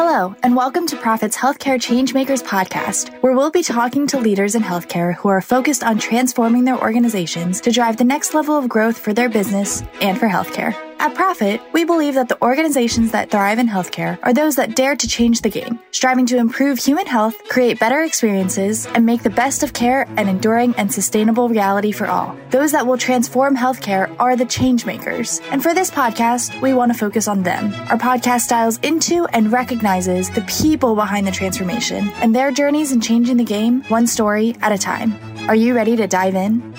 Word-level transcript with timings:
Hello, 0.00 0.32
and 0.44 0.54
welcome 0.54 0.86
to 0.86 0.96
Prophet's 0.96 1.36
Healthcare 1.36 1.74
Changemakers 1.74 2.40
podcast, 2.40 3.20
where 3.20 3.34
we'll 3.34 3.50
be 3.50 3.64
talking 3.64 4.06
to 4.06 4.20
leaders 4.20 4.54
in 4.54 4.62
healthcare 4.62 5.12
who 5.16 5.28
are 5.28 5.40
focused 5.40 5.82
on 5.82 5.98
transforming 5.98 6.64
their 6.64 6.80
organizations 6.80 7.60
to 7.62 7.72
drive 7.72 7.96
the 7.96 8.04
next 8.04 8.32
level 8.32 8.56
of 8.56 8.68
growth 8.68 8.96
for 8.96 9.12
their 9.12 9.28
business 9.28 9.82
and 10.00 10.16
for 10.16 10.28
healthcare. 10.28 10.87
At 11.00 11.14
Prophet, 11.14 11.60
we 11.72 11.84
believe 11.84 12.14
that 12.14 12.28
the 12.28 12.42
organizations 12.42 13.12
that 13.12 13.30
thrive 13.30 13.60
in 13.60 13.68
healthcare 13.68 14.18
are 14.24 14.32
those 14.32 14.56
that 14.56 14.74
dare 14.74 14.96
to 14.96 15.06
change 15.06 15.42
the 15.42 15.48
game, 15.48 15.78
striving 15.92 16.26
to 16.26 16.36
improve 16.36 16.76
human 16.78 17.06
health, 17.06 17.36
create 17.48 17.78
better 17.78 18.02
experiences, 18.02 18.86
and 18.86 19.06
make 19.06 19.22
the 19.22 19.30
best 19.30 19.62
of 19.62 19.72
care 19.72 20.08
an 20.16 20.28
enduring 20.28 20.74
and 20.74 20.92
sustainable 20.92 21.48
reality 21.48 21.92
for 21.92 22.08
all. 22.08 22.36
Those 22.50 22.72
that 22.72 22.84
will 22.84 22.98
transform 22.98 23.56
healthcare 23.56 24.12
are 24.18 24.34
the 24.34 24.44
change 24.44 24.86
makers. 24.86 25.40
And 25.52 25.62
for 25.62 25.72
this 25.72 25.88
podcast, 25.88 26.60
we 26.60 26.74
want 26.74 26.92
to 26.92 26.98
focus 26.98 27.28
on 27.28 27.44
them. 27.44 27.72
Our 27.90 27.98
podcast 27.98 28.48
dials 28.48 28.78
into 28.78 29.26
and 29.26 29.52
recognizes 29.52 30.30
the 30.30 30.42
people 30.42 30.96
behind 30.96 31.28
the 31.28 31.32
transformation 31.32 32.08
and 32.16 32.34
their 32.34 32.50
journeys 32.50 32.90
in 32.90 33.00
changing 33.00 33.36
the 33.36 33.44
game 33.44 33.82
one 33.84 34.08
story 34.08 34.56
at 34.62 34.72
a 34.72 34.78
time. 34.78 35.16
Are 35.48 35.54
you 35.54 35.74
ready 35.74 35.94
to 35.96 36.08
dive 36.08 36.34
in? 36.34 36.74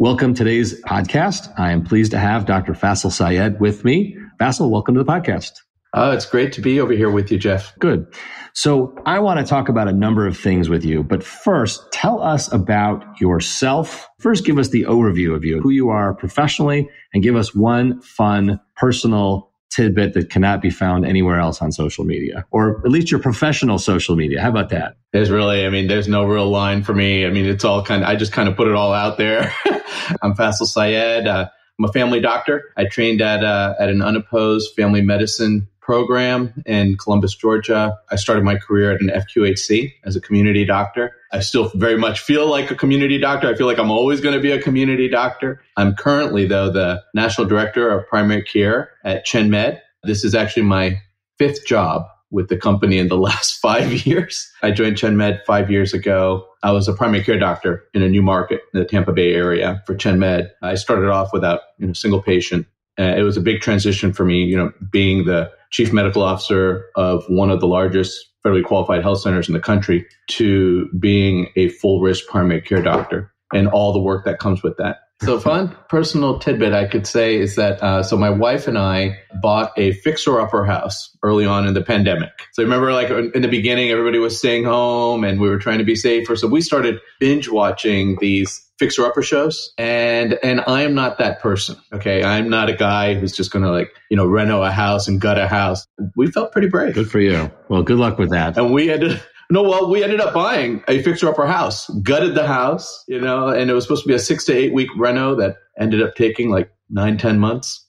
Welcome 0.00 0.32
to 0.32 0.44
today's 0.44 0.80
podcast. 0.84 1.52
I 1.58 1.72
am 1.72 1.84
pleased 1.84 2.12
to 2.12 2.18
have 2.18 2.46
Dr. 2.46 2.72
Faisel 2.72 3.12
Syed 3.12 3.60
with 3.60 3.84
me. 3.84 4.16
Faisel, 4.40 4.70
welcome 4.70 4.94
to 4.94 5.04
the 5.04 5.12
podcast. 5.12 5.50
Oh, 5.92 6.10
it's 6.10 6.24
great 6.24 6.54
to 6.54 6.62
be 6.62 6.80
over 6.80 6.94
here 6.94 7.10
with 7.10 7.30
you, 7.30 7.38
Jeff. 7.38 7.78
Good. 7.78 8.06
So 8.54 8.96
I 9.04 9.18
want 9.18 9.40
to 9.40 9.44
talk 9.44 9.68
about 9.68 9.88
a 9.88 9.92
number 9.92 10.26
of 10.26 10.38
things 10.38 10.70
with 10.70 10.86
you, 10.86 11.02
but 11.02 11.22
first, 11.22 11.82
tell 11.92 12.22
us 12.22 12.50
about 12.50 13.04
yourself. 13.20 14.08
First, 14.20 14.46
give 14.46 14.56
us 14.56 14.70
the 14.70 14.84
overview 14.84 15.34
of 15.34 15.44
you, 15.44 15.60
who 15.60 15.68
you 15.68 15.90
are 15.90 16.14
professionally, 16.14 16.88
and 17.12 17.22
give 17.22 17.36
us 17.36 17.54
one 17.54 18.00
fun 18.00 18.58
personal 18.76 19.49
tidbit 19.70 20.14
that 20.14 20.30
cannot 20.30 20.60
be 20.60 20.70
found 20.70 21.06
anywhere 21.06 21.38
else 21.38 21.62
on 21.62 21.72
social 21.72 22.04
media, 22.04 22.44
or 22.50 22.80
at 22.84 22.90
least 22.90 23.10
your 23.10 23.20
professional 23.20 23.78
social 23.78 24.16
media. 24.16 24.40
How 24.40 24.50
about 24.50 24.70
that? 24.70 24.96
There's 25.12 25.30
really, 25.30 25.64
I 25.64 25.70
mean, 25.70 25.86
there's 25.86 26.08
no 26.08 26.24
real 26.24 26.48
line 26.48 26.82
for 26.82 26.94
me. 26.94 27.24
I 27.24 27.30
mean, 27.30 27.46
it's 27.46 27.64
all 27.64 27.84
kind 27.84 28.02
of, 28.02 28.08
I 28.08 28.16
just 28.16 28.32
kind 28.32 28.48
of 28.48 28.56
put 28.56 28.68
it 28.68 28.74
all 28.74 28.92
out 28.92 29.16
there. 29.16 29.54
I'm 30.22 30.34
Faisel 30.34 30.66
Syed. 30.66 31.26
Uh, 31.26 31.48
I'm 31.78 31.84
a 31.84 31.92
family 31.92 32.20
doctor. 32.20 32.64
I 32.76 32.84
trained 32.84 33.22
at, 33.22 33.44
uh, 33.44 33.74
at 33.78 33.88
an 33.88 34.02
unopposed 34.02 34.74
family 34.74 35.00
medicine 35.00 35.68
program 35.90 36.62
in 36.66 36.96
Columbus, 36.96 37.34
Georgia. 37.34 37.98
I 38.12 38.14
started 38.14 38.44
my 38.44 38.54
career 38.54 38.92
at 38.92 39.00
an 39.00 39.08
FQHC 39.08 39.92
as 40.04 40.14
a 40.14 40.20
community 40.20 40.64
doctor. 40.64 41.16
I 41.32 41.40
still 41.40 41.72
very 41.74 41.98
much 41.98 42.20
feel 42.20 42.48
like 42.48 42.70
a 42.70 42.76
community 42.76 43.18
doctor. 43.18 43.48
I 43.48 43.56
feel 43.56 43.66
like 43.66 43.80
I'm 43.80 43.90
always 43.90 44.20
going 44.20 44.36
to 44.36 44.40
be 44.40 44.52
a 44.52 44.62
community 44.62 45.08
doctor. 45.08 45.60
I'm 45.76 45.96
currently, 45.96 46.46
though, 46.46 46.70
the 46.70 47.02
national 47.12 47.48
director 47.48 47.90
of 47.90 48.06
primary 48.06 48.44
care 48.44 48.92
at 49.02 49.26
ChenMed. 49.26 49.80
This 50.04 50.22
is 50.22 50.32
actually 50.32 50.62
my 50.62 51.02
fifth 51.38 51.66
job 51.66 52.04
with 52.30 52.48
the 52.48 52.56
company 52.56 52.98
in 52.98 53.08
the 53.08 53.18
last 53.28 53.58
five 53.58 54.06
years. 54.06 54.48
I 54.62 54.70
joined 54.70 54.94
ChenMed 54.94 55.44
five 55.44 55.72
years 55.72 55.92
ago. 55.92 56.46
I 56.62 56.70
was 56.70 56.86
a 56.86 56.92
primary 56.92 57.24
care 57.24 57.40
doctor 57.40 57.82
in 57.94 58.02
a 58.02 58.08
new 58.08 58.22
market 58.22 58.60
in 58.72 58.78
the 58.78 58.86
Tampa 58.86 59.12
Bay 59.12 59.34
area 59.34 59.82
for 59.86 59.96
ChenMed. 59.96 60.50
I 60.62 60.76
started 60.76 61.10
off 61.10 61.32
without 61.32 61.62
you 61.78 61.88
know, 61.88 61.94
single 61.94 62.22
patient. 62.22 62.68
Uh, 62.96 63.14
it 63.16 63.22
was 63.22 63.36
a 63.36 63.40
big 63.40 63.60
transition 63.60 64.12
for 64.12 64.24
me, 64.24 64.44
you 64.44 64.56
know, 64.56 64.72
being 64.92 65.24
the 65.24 65.50
chief 65.70 65.92
medical 65.92 66.22
officer 66.22 66.86
of 66.96 67.24
one 67.28 67.50
of 67.50 67.60
the 67.60 67.66
largest 67.66 68.30
federally 68.44 68.64
qualified 68.64 69.02
health 69.02 69.20
centers 69.20 69.48
in 69.48 69.54
the 69.54 69.60
country 69.60 70.06
to 70.28 70.88
being 70.98 71.48
a 71.56 71.68
full 71.68 72.00
risk 72.00 72.26
primary 72.26 72.60
care 72.60 72.82
doctor 72.82 73.32
and 73.52 73.68
all 73.68 73.92
the 73.92 74.00
work 74.00 74.24
that 74.24 74.38
comes 74.38 74.62
with 74.62 74.76
that. 74.78 75.00
So, 75.22 75.38
fun 75.38 75.76
personal 75.90 76.38
tidbit 76.38 76.72
I 76.72 76.86
could 76.86 77.06
say 77.06 77.36
is 77.36 77.56
that 77.56 77.82
uh, 77.82 78.02
so 78.02 78.16
my 78.16 78.30
wife 78.30 78.66
and 78.66 78.78
I 78.78 79.18
bought 79.42 79.70
a 79.76 79.92
fixer 79.92 80.40
upper 80.40 80.64
house 80.64 81.14
early 81.22 81.44
on 81.44 81.66
in 81.66 81.74
the 81.74 81.82
pandemic. 81.82 82.30
So, 82.52 82.62
remember, 82.62 82.90
like 82.94 83.10
in 83.10 83.42
the 83.42 83.48
beginning, 83.48 83.90
everybody 83.90 84.18
was 84.18 84.38
staying 84.38 84.64
home 84.64 85.22
and 85.22 85.38
we 85.38 85.50
were 85.50 85.58
trying 85.58 85.76
to 85.76 85.84
be 85.84 85.94
safer. 85.94 86.36
So, 86.36 86.48
we 86.48 86.62
started 86.62 87.00
binge 87.18 87.50
watching 87.50 88.16
these 88.18 88.66
fixer 88.80 89.04
upper 89.04 89.20
shows 89.20 89.74
and 89.76 90.38
and 90.42 90.62
I 90.66 90.82
am 90.82 90.94
not 90.94 91.18
that 91.18 91.40
person. 91.40 91.76
Okay. 91.92 92.24
I'm 92.24 92.48
not 92.48 92.70
a 92.70 92.72
guy 92.72 93.14
who's 93.14 93.32
just 93.32 93.52
gonna 93.52 93.70
like, 93.70 93.92
you 94.10 94.16
know, 94.16 94.24
reno 94.24 94.62
a 94.62 94.70
house 94.72 95.06
and 95.06 95.20
gut 95.20 95.38
a 95.38 95.46
house. 95.46 95.86
We 96.16 96.30
felt 96.30 96.50
pretty 96.50 96.68
brave. 96.68 96.94
Good 96.94 97.10
for 97.10 97.20
you. 97.20 97.52
Well, 97.68 97.82
good 97.82 97.98
luck 97.98 98.18
with 98.18 98.30
that. 98.30 98.56
And 98.56 98.72
we 98.72 98.90
ended 98.90 99.22
no, 99.50 99.62
well, 99.62 99.90
we 99.90 100.02
ended 100.02 100.20
up 100.20 100.32
buying 100.32 100.82
a 100.88 101.02
fixer 101.02 101.28
upper 101.28 101.46
house, 101.46 101.90
gutted 102.02 102.34
the 102.34 102.46
house, 102.46 103.04
you 103.06 103.20
know, 103.20 103.48
and 103.48 103.70
it 103.70 103.74
was 103.74 103.84
supposed 103.84 104.04
to 104.04 104.08
be 104.08 104.14
a 104.14 104.18
six 104.18 104.46
to 104.46 104.54
eight 104.54 104.72
week 104.72 104.88
reno 104.96 105.34
that 105.34 105.56
ended 105.78 106.02
up 106.02 106.14
taking 106.14 106.48
like 106.48 106.72
nine, 106.88 107.18
ten 107.18 107.38
months. 107.38 107.86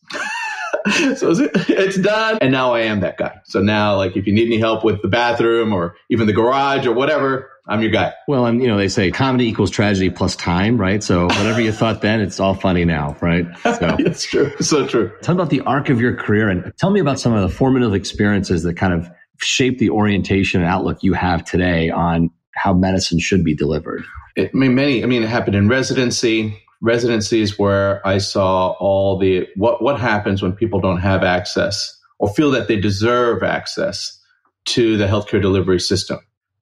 so 1.15 1.33
it's 1.37 1.97
done. 1.97 2.37
And 2.41 2.51
now 2.51 2.73
I 2.73 2.81
am 2.81 3.01
that 3.01 3.17
guy. 3.17 3.39
So 3.45 3.61
now, 3.61 3.97
like, 3.97 4.15
if 4.15 4.27
you 4.27 4.33
need 4.33 4.47
any 4.47 4.59
help 4.59 4.83
with 4.83 5.01
the 5.01 5.07
bathroom 5.07 5.73
or 5.73 5.95
even 6.09 6.27
the 6.27 6.33
garage 6.33 6.85
or 6.85 6.93
whatever, 6.93 7.49
I'm 7.67 7.81
your 7.81 7.91
guy. 7.91 8.13
Well, 8.27 8.45
and 8.45 8.61
you 8.61 8.67
know, 8.67 8.77
they 8.77 8.87
say 8.87 9.11
comedy 9.11 9.45
equals 9.45 9.69
tragedy 9.69 10.09
plus 10.09 10.35
time, 10.35 10.77
right? 10.77 11.03
So 11.03 11.25
whatever 11.25 11.61
you 11.61 11.71
thought 11.71 12.01
then, 12.01 12.19
it's 12.19 12.39
all 12.39 12.53
funny 12.53 12.85
now, 12.85 13.15
right? 13.21 13.45
So 13.63 13.95
it's 13.99 14.23
true. 14.23 14.51
So 14.59 14.87
true. 14.87 15.11
Tell 15.21 15.35
me 15.35 15.41
about 15.41 15.51
the 15.51 15.61
arc 15.61 15.89
of 15.89 16.01
your 16.01 16.15
career 16.15 16.49
and 16.49 16.73
tell 16.77 16.89
me 16.89 16.99
about 16.99 17.19
some 17.19 17.33
of 17.33 17.41
the 17.41 17.55
formative 17.55 17.93
experiences 17.93 18.63
that 18.63 18.75
kind 18.75 18.93
of 18.93 19.09
shape 19.37 19.79
the 19.79 19.89
orientation 19.89 20.61
and 20.61 20.69
outlook 20.69 21.03
you 21.03 21.13
have 21.13 21.45
today 21.45 21.89
on 21.89 22.29
how 22.55 22.73
medicine 22.73 23.19
should 23.19 23.43
be 23.43 23.55
delivered. 23.55 24.03
It, 24.35 24.51
I 24.53 24.57
mean, 24.57 24.75
many, 24.75 25.03
I 25.03 25.07
mean, 25.07 25.23
it 25.23 25.29
happened 25.29 25.55
in 25.55 25.67
residency, 25.67 26.61
residencies 26.81 27.57
where 27.57 28.05
I 28.05 28.17
saw 28.17 28.71
all 28.79 29.17
the, 29.17 29.47
what, 29.55 29.81
what 29.81 29.99
happens 29.99 30.41
when 30.41 30.53
people 30.53 30.79
don't 30.79 30.99
have 30.99 31.23
access 31.23 31.97
or 32.19 32.33
feel 32.33 32.51
that 32.51 32.67
they 32.67 32.79
deserve 32.79 33.43
access 33.43 34.19
to 34.65 34.97
the 34.97 35.07
healthcare 35.07 35.41
delivery 35.41 35.79
system. 35.79 36.19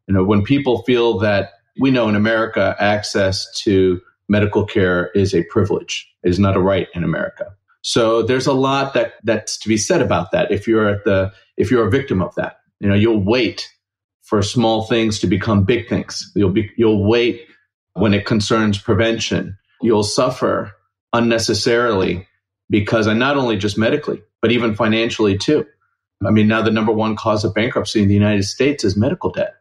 You 0.08 0.14
know, 0.14 0.24
when 0.24 0.44
people 0.44 0.84
feel 0.84 1.20
that 1.20 1.52
we 1.80 1.92
know 1.92 2.10
in 2.10 2.16
America, 2.16 2.76
access 2.80 3.48
to 3.62 4.02
medical 4.28 4.66
care 4.66 5.12
is 5.16 5.34
a 5.34 5.44
privilege, 5.44 6.10
is 6.24 6.40
not 6.40 6.56
a 6.56 6.62
right 6.62 6.88
in 6.94 7.04
America. 7.04 7.48
So 7.82 8.22
there's 8.22 8.48
a 8.48 8.54
lot 8.54 8.94
that 8.94 9.14
that's 9.24 9.58
to 9.60 9.70
be 9.70 9.78
said 9.78 10.02
about 10.02 10.32
that. 10.32 10.52
If 10.52 10.68
you're 10.68 10.90
at 10.90 11.06
the 11.06 11.32
if 11.58 11.72
you're 11.72 11.88
a 11.88 11.92
victim 11.92 12.22
of 12.22 12.36
that, 12.36 12.58
you 12.80 12.90
know, 12.90 12.96
you'll 12.96 13.24
wait 13.24 13.70
for 14.22 14.42
small 14.42 14.84
things 14.84 15.20
to 15.20 15.28
become 15.28 15.64
big 15.64 15.88
things. 15.88 16.32
You'll 16.36 16.52
be 16.52 16.70
you'll 16.78 17.08
wait 17.08 17.48
when 17.94 18.14
it 18.14 18.26
concerns 18.26 18.78
prevention. 18.78 19.58
You'll 19.82 20.04
suffer 20.04 20.74
unnecessarily 21.14 22.28
because 22.70 23.08
and 23.08 23.20
not 23.20 23.38
only 23.38 23.58
just 23.58 23.78
medically, 23.78 24.22
but 24.42 24.52
even 24.52 24.76
financially 24.76 25.38
too. 25.38 25.66
I 26.26 26.32
mean, 26.32 26.48
now 26.48 26.62
the 26.62 26.72
number 26.72 26.92
one 26.92 27.16
cause 27.16 27.46
of 27.46 27.54
bankruptcy 27.54 28.02
in 28.02 28.08
the 28.08 28.14
United 28.14 28.44
States 28.44 28.84
is 28.84 28.98
medical 28.98 29.32
debt. 29.32 29.56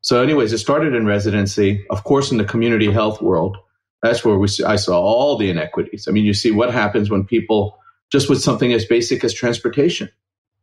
So, 0.00 0.22
anyways, 0.22 0.52
it 0.52 0.58
started 0.58 0.94
in 0.94 1.06
residency. 1.06 1.84
Of 1.90 2.04
course, 2.04 2.30
in 2.30 2.38
the 2.38 2.44
community 2.44 2.90
health 2.92 3.20
world, 3.20 3.56
that's 4.02 4.24
where 4.24 4.36
we 4.36 4.48
I 4.66 4.76
saw 4.76 5.00
all 5.00 5.36
the 5.36 5.50
inequities. 5.50 6.06
I 6.06 6.12
mean, 6.12 6.24
you 6.24 6.34
see 6.34 6.50
what 6.50 6.72
happens 6.72 7.10
when 7.10 7.24
people 7.24 7.78
just 8.12 8.28
with 8.28 8.42
something 8.42 8.72
as 8.72 8.84
basic 8.84 9.24
as 9.24 9.32
transportation. 9.32 10.10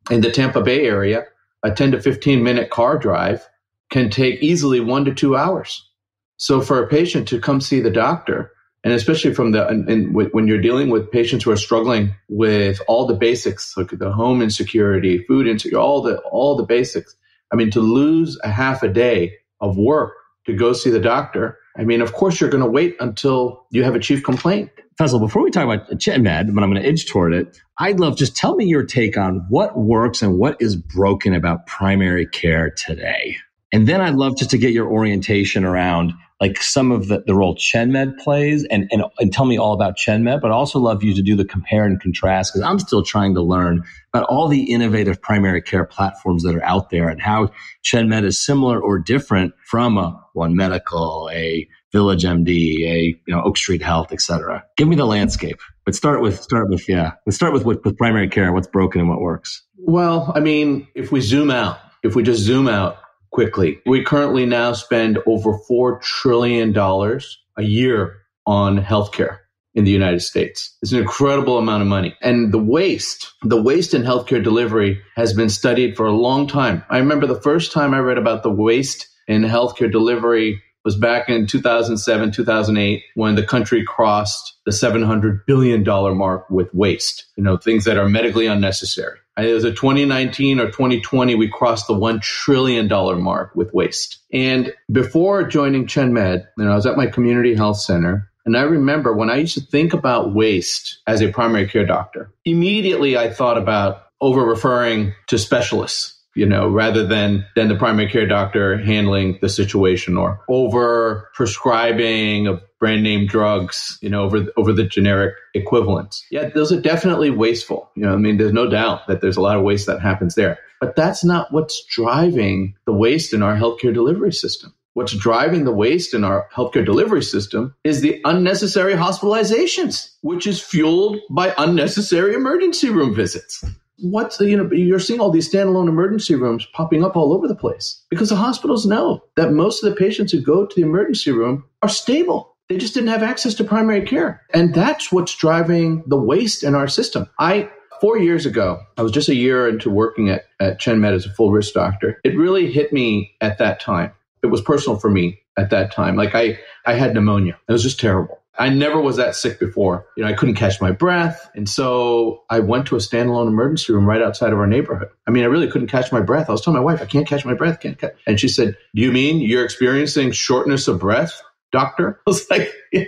In 0.09 0.21
the 0.21 0.31
Tampa 0.31 0.61
Bay 0.61 0.85
area, 0.85 1.25
a 1.63 1.71
10 1.71 1.91
to 1.91 2.01
15 2.01 2.43
minute 2.43 2.69
car 2.69 2.97
drive 2.97 3.47
can 3.89 4.09
take 4.09 4.41
easily 4.41 4.79
one 4.79 5.05
to 5.05 5.13
two 5.13 5.35
hours. 5.35 5.89
So, 6.37 6.61
for 6.61 6.81
a 6.81 6.87
patient 6.87 7.27
to 7.29 7.41
come 7.41 7.61
see 7.61 7.81
the 7.81 7.91
doctor, 7.91 8.51
and 8.83 8.93
especially 8.93 9.33
from 9.33 9.51
the 9.51 9.67
and, 9.67 9.87
and 9.89 10.13
when 10.13 10.47
you're 10.47 10.61
dealing 10.61 10.89
with 10.89 11.11
patients 11.11 11.43
who 11.43 11.51
are 11.51 11.57
struggling 11.57 12.15
with 12.29 12.81
all 12.87 13.05
the 13.05 13.13
basics, 13.13 13.75
like 13.77 13.89
the 13.91 14.11
home 14.11 14.41
insecurity, 14.41 15.23
food 15.25 15.47
insecurity, 15.47 15.77
all 15.77 16.01
the 16.01 16.17
all 16.31 16.55
the 16.55 16.65
basics, 16.65 17.15
I 17.51 17.55
mean, 17.55 17.71
to 17.71 17.79
lose 17.79 18.39
a 18.43 18.49
half 18.49 18.83
a 18.83 18.87
day 18.87 19.33
of 19.59 19.77
work 19.77 20.13
to 20.47 20.53
go 20.53 20.73
see 20.73 20.89
the 20.89 20.99
doctor, 20.99 21.59
I 21.77 21.83
mean, 21.83 22.01
of 22.01 22.13
course, 22.13 22.41
you're 22.41 22.49
going 22.49 22.63
to 22.63 22.69
wait 22.69 22.95
until 22.99 23.65
you 23.69 23.83
have 23.83 23.95
a 23.95 23.99
chief 23.99 24.23
complaint. 24.23 24.71
Faisel, 24.99 25.19
before 25.19 25.43
we 25.43 25.51
talk 25.51 25.63
about 25.63 25.89
ChenMed, 25.91 26.53
but 26.53 26.63
I'm 26.63 26.71
going 26.71 26.81
to 26.81 26.87
edge 26.87 27.05
toward 27.05 27.33
it, 27.33 27.59
I'd 27.77 27.99
love 27.99 28.17
just 28.17 28.35
tell 28.35 28.55
me 28.55 28.65
your 28.65 28.83
take 28.83 29.17
on 29.17 29.45
what 29.49 29.77
works 29.77 30.21
and 30.21 30.37
what 30.37 30.57
is 30.59 30.75
broken 30.75 31.33
about 31.33 31.65
primary 31.65 32.25
care 32.25 32.71
today. 32.71 33.37
And 33.71 33.87
then 33.87 34.01
I'd 34.01 34.15
love 34.15 34.37
just 34.37 34.51
to 34.51 34.57
get 34.57 34.73
your 34.73 34.87
orientation 34.87 35.63
around 35.63 36.13
like 36.41 36.61
some 36.61 36.91
of 36.91 37.07
the, 37.07 37.23
the 37.27 37.35
role 37.35 37.55
ChenMed 37.55 38.17
plays 38.17 38.65
and, 38.65 38.89
and, 38.91 39.03
and 39.19 39.31
tell 39.31 39.45
me 39.45 39.59
all 39.59 39.73
about 39.73 39.95
ChenMed, 39.95 40.41
but 40.41 40.49
I 40.49 40.55
also 40.55 40.79
love 40.79 41.03
you 41.03 41.13
to 41.13 41.21
do 41.21 41.35
the 41.35 41.45
compare 41.45 41.85
and 41.85 42.01
contrast 42.01 42.51
because 42.51 42.67
I'm 42.67 42.79
still 42.79 43.03
trying 43.03 43.35
to 43.35 43.41
learn 43.41 43.83
about 44.11 44.23
all 44.23 44.47
the 44.47 44.63
innovative 44.73 45.21
primary 45.21 45.61
care 45.61 45.85
platforms 45.85 46.41
that 46.43 46.55
are 46.55 46.63
out 46.63 46.89
there 46.89 47.09
and 47.09 47.21
how 47.21 47.51
ChenMed 47.83 48.23
is 48.23 48.43
similar 48.43 48.81
or 48.81 48.97
different 48.97 49.53
from 49.67 49.99
a 49.99 50.19
One 50.33 50.55
Medical, 50.55 51.29
a 51.31 51.69
Village 51.91 52.23
MD, 52.23 52.87
a 52.87 52.99
you 53.03 53.17
know 53.27 53.43
Oak 53.43 53.57
Street 53.57 53.81
Health, 53.81 54.11
etc. 54.11 54.63
Give 54.77 54.87
me 54.87 54.95
the 54.95 55.05
landscape. 55.05 55.59
But 55.85 55.93
start 55.93 56.21
with 56.21 56.41
start 56.41 56.69
with 56.69 56.87
yeah. 56.87 57.11
Let's 57.25 57.35
start 57.35 57.53
with 57.53 57.65
with 57.65 57.97
primary 57.97 58.29
care. 58.29 58.51
What's 58.53 58.67
broken 58.67 59.01
and 59.01 59.09
what 59.09 59.19
works. 59.19 59.61
Well, 59.77 60.31
I 60.33 60.39
mean, 60.39 60.87
if 60.95 61.11
we 61.11 61.19
zoom 61.19 61.51
out, 61.51 61.79
if 62.01 62.15
we 62.15 62.23
just 62.23 62.39
zoom 62.41 62.67
out, 62.67 62.97
quickly. 63.31 63.79
We 63.85 64.03
currently 64.03 64.45
now 64.45 64.73
spend 64.73 65.19
over 65.25 65.57
$4 65.69 66.01
trillion 66.01 66.75
a 66.77 67.63
year 67.63 68.17
on 68.45 68.79
healthcare. 68.81 69.39
in 69.73 69.85
the 69.85 69.91
United 69.91 70.19
States. 70.19 70.77
It's 70.81 70.91
an 70.91 70.99
incredible 70.99 71.57
amount 71.57 71.81
of 71.81 71.87
money. 71.87 72.15
And 72.21 72.51
the 72.53 72.59
waste, 72.59 73.31
the 73.43 73.61
waste 73.61 73.93
in 73.93 74.03
healthcare 74.03 74.43
delivery 74.43 75.01
has 75.15 75.33
been 75.33 75.49
studied 75.49 75.95
for 75.95 76.05
a 76.05 76.11
long 76.11 76.47
time. 76.47 76.83
I 76.89 76.97
remember 76.97 77.25
the 77.25 77.39
first 77.39 77.71
time 77.71 77.93
I 77.93 77.99
read 77.99 78.17
about 78.17 78.43
the 78.43 78.51
waste 78.51 79.07
in 79.27 79.43
healthcare 79.43 79.91
delivery 79.91 80.61
was 80.83 80.97
back 80.97 81.29
in 81.29 81.47
2007, 81.47 82.31
2008, 82.31 83.03
when 83.15 83.35
the 83.35 83.43
country 83.43 83.83
crossed 83.85 84.55
the 84.65 84.71
$700 84.71 85.45
billion 85.45 85.83
mark 86.17 86.49
with 86.49 86.73
waste, 86.73 87.27
you 87.37 87.43
know, 87.43 87.55
things 87.55 87.85
that 87.85 87.97
are 87.97 88.09
medically 88.09 88.47
unnecessary. 88.47 89.19
It 89.37 89.53
was 89.53 89.63
a 89.63 89.71
2019 89.71 90.59
or 90.59 90.67
2020, 90.67 91.35
we 91.35 91.47
crossed 91.47 91.87
the 91.87 91.93
$1 91.93 92.21
trillion 92.21 92.87
mark 93.21 93.55
with 93.55 93.73
waste. 93.73 94.19
And 94.33 94.73
before 94.91 95.43
joining 95.43 95.87
ChenMed, 95.87 96.45
you 96.57 96.65
know, 96.65 96.71
I 96.71 96.75
was 96.75 96.85
at 96.85 96.97
my 96.97 97.07
community 97.07 97.55
health 97.55 97.79
center 97.79 98.29
and 98.45 98.57
I 98.57 98.63
remember 98.63 99.13
when 99.13 99.29
I 99.29 99.37
used 99.37 99.53
to 99.53 99.61
think 99.61 99.93
about 99.93 100.33
waste 100.33 100.99
as 101.07 101.21
a 101.21 101.31
primary 101.31 101.67
care 101.67 101.85
doctor, 101.85 102.33
immediately 102.43 103.17
I 103.17 103.31
thought 103.31 103.57
about 103.57 104.07
over 104.19 104.43
referring 104.43 105.13
to 105.27 105.37
specialists 105.37 106.17
you 106.35 106.45
know, 106.45 106.67
rather 106.69 107.05
than 107.05 107.45
than 107.55 107.67
the 107.67 107.75
primary 107.75 108.09
care 108.09 108.27
doctor 108.27 108.77
handling 108.77 109.37
the 109.41 109.49
situation 109.49 110.17
or 110.17 110.39
over 110.47 111.29
prescribing 111.33 112.59
brand 112.81 113.03
name 113.03 113.27
drugs, 113.27 113.97
you 114.01 114.09
know, 114.09 114.23
over 114.23 114.47
over 114.57 114.73
the 114.73 114.83
generic 114.83 115.35
equivalents. 115.53 116.25
Yeah, 116.31 116.49
those 116.49 116.73
are 116.73 116.81
definitely 116.81 117.29
wasteful. 117.29 117.89
You 117.95 118.07
know, 118.07 118.13
I 118.13 118.17
mean, 118.17 118.35
there's 118.35 118.51
no 118.51 118.69
doubt 118.69 119.07
that 119.07 119.21
there's 119.21 119.37
a 119.37 119.41
lot 119.41 119.55
of 119.55 119.63
waste 119.63 119.85
that 119.85 120.01
happens 120.01 120.35
there. 120.35 120.59
But 120.81 120.95
that's 120.95 121.23
not 121.23 121.53
what's 121.53 121.85
driving 121.85 122.75
the 122.85 122.93
waste 122.93 123.33
in 123.33 123.43
our 123.43 123.55
healthcare 123.55 123.93
delivery 123.93 124.33
system. 124.33 124.73
What's 124.93 125.15
driving 125.15 125.63
the 125.63 125.71
waste 125.71 126.13
in 126.13 126.25
our 126.25 126.49
healthcare 126.53 126.83
delivery 126.83 127.23
system 127.23 127.75
is 127.85 128.01
the 128.01 128.19
unnecessary 128.25 128.93
hospitalizations, 128.95 130.09
which 130.21 130.45
is 130.45 130.59
fueled 130.59 131.19
by 131.29 131.53
unnecessary 131.57 132.33
emergency 132.33 132.89
room 132.89 133.15
visits 133.15 133.63
what's 134.01 134.39
you 134.39 134.57
know, 134.57 134.71
you're 134.71 134.99
seeing 134.99 135.19
all 135.19 135.31
these 135.31 135.51
standalone 135.51 135.87
emergency 135.87 136.35
rooms 136.35 136.65
popping 136.73 137.03
up 137.03 137.15
all 137.15 137.33
over 137.33 137.47
the 137.47 137.55
place 137.55 138.03
because 138.09 138.29
the 138.29 138.35
hospitals 138.35 138.85
know 138.85 139.23
that 139.35 139.51
most 139.51 139.83
of 139.83 139.89
the 139.89 139.95
patients 139.95 140.31
who 140.31 140.41
go 140.41 140.65
to 140.65 140.75
the 140.75 140.81
emergency 140.81 141.31
room 141.31 141.63
are 141.81 141.89
stable. 141.89 142.50
They 142.71 142.77
just 142.77 142.93
didn't 142.93 143.09
have 143.09 143.21
access 143.21 143.53
to 143.55 143.65
primary 143.65 144.03
care. 144.03 144.43
And 144.53 144.73
that's 144.73 145.11
what's 145.11 145.35
driving 145.35 146.03
the 146.07 146.15
waste 146.15 146.63
in 146.63 146.73
our 146.73 146.87
system. 146.87 147.29
I, 147.37 147.69
four 147.99 148.17
years 148.17 148.45
ago, 148.45 148.79
I 148.97 149.01
was 149.01 149.11
just 149.11 149.27
a 149.27 149.35
year 149.35 149.67
into 149.67 149.89
working 149.89 150.29
at, 150.29 150.45
at 150.61 150.79
ChenMed 150.79 151.13
as 151.13 151.25
a 151.25 151.31
full 151.31 151.51
risk 151.51 151.73
doctor. 151.73 152.21
It 152.23 152.37
really 152.37 152.71
hit 152.71 152.93
me 152.93 153.35
at 153.41 153.57
that 153.57 153.81
time. 153.81 154.13
It 154.41 154.47
was 154.47 154.61
personal 154.61 154.97
for 154.97 155.09
me 155.09 155.41
at 155.57 155.69
that 155.71 155.91
time. 155.91 156.15
Like 156.15 156.33
I, 156.33 156.59
I 156.85 156.93
had 156.93 157.13
pneumonia. 157.13 157.59
It 157.67 157.73
was 157.73 157.83
just 157.83 157.99
terrible. 157.99 158.39
I 158.57 158.69
never 158.69 159.01
was 159.01 159.17
that 159.17 159.35
sick 159.35 159.59
before. 159.59 160.05
You 160.15 160.23
know, 160.23 160.29
I 160.29 160.33
couldn't 160.33 160.55
catch 160.55 160.79
my 160.79 160.91
breath. 160.91 161.49
And 161.53 161.67
so 161.67 162.43
I 162.49 162.61
went 162.61 162.85
to 162.87 162.95
a 162.95 162.99
standalone 162.99 163.47
emergency 163.47 163.91
room 163.91 164.05
right 164.05 164.21
outside 164.21 164.53
of 164.53 164.59
our 164.59 164.67
neighborhood. 164.67 165.09
I 165.27 165.31
mean, 165.31 165.43
I 165.43 165.47
really 165.47 165.69
couldn't 165.69 165.89
catch 165.89 166.13
my 166.13 166.21
breath. 166.21 166.47
I 166.47 166.53
was 166.53 166.61
telling 166.61 166.79
my 166.79 166.85
wife, 166.85 167.01
I 167.01 167.05
can't 167.05 167.27
catch 167.27 167.43
my 167.43 167.53
breath. 167.53 167.81
Can't 167.81 167.97
catch. 167.97 168.13
And 168.25 168.39
she 168.39 168.47
said, 168.47 168.77
Do 168.95 169.01
you 169.01 169.11
mean 169.11 169.41
you're 169.41 169.65
experiencing 169.65 170.31
shortness 170.31 170.87
of 170.87 170.99
breath? 170.99 171.41
Doctor? 171.71 172.19
I 172.27 172.29
was 172.29 172.49
like, 172.49 172.71
yeah, 172.91 173.05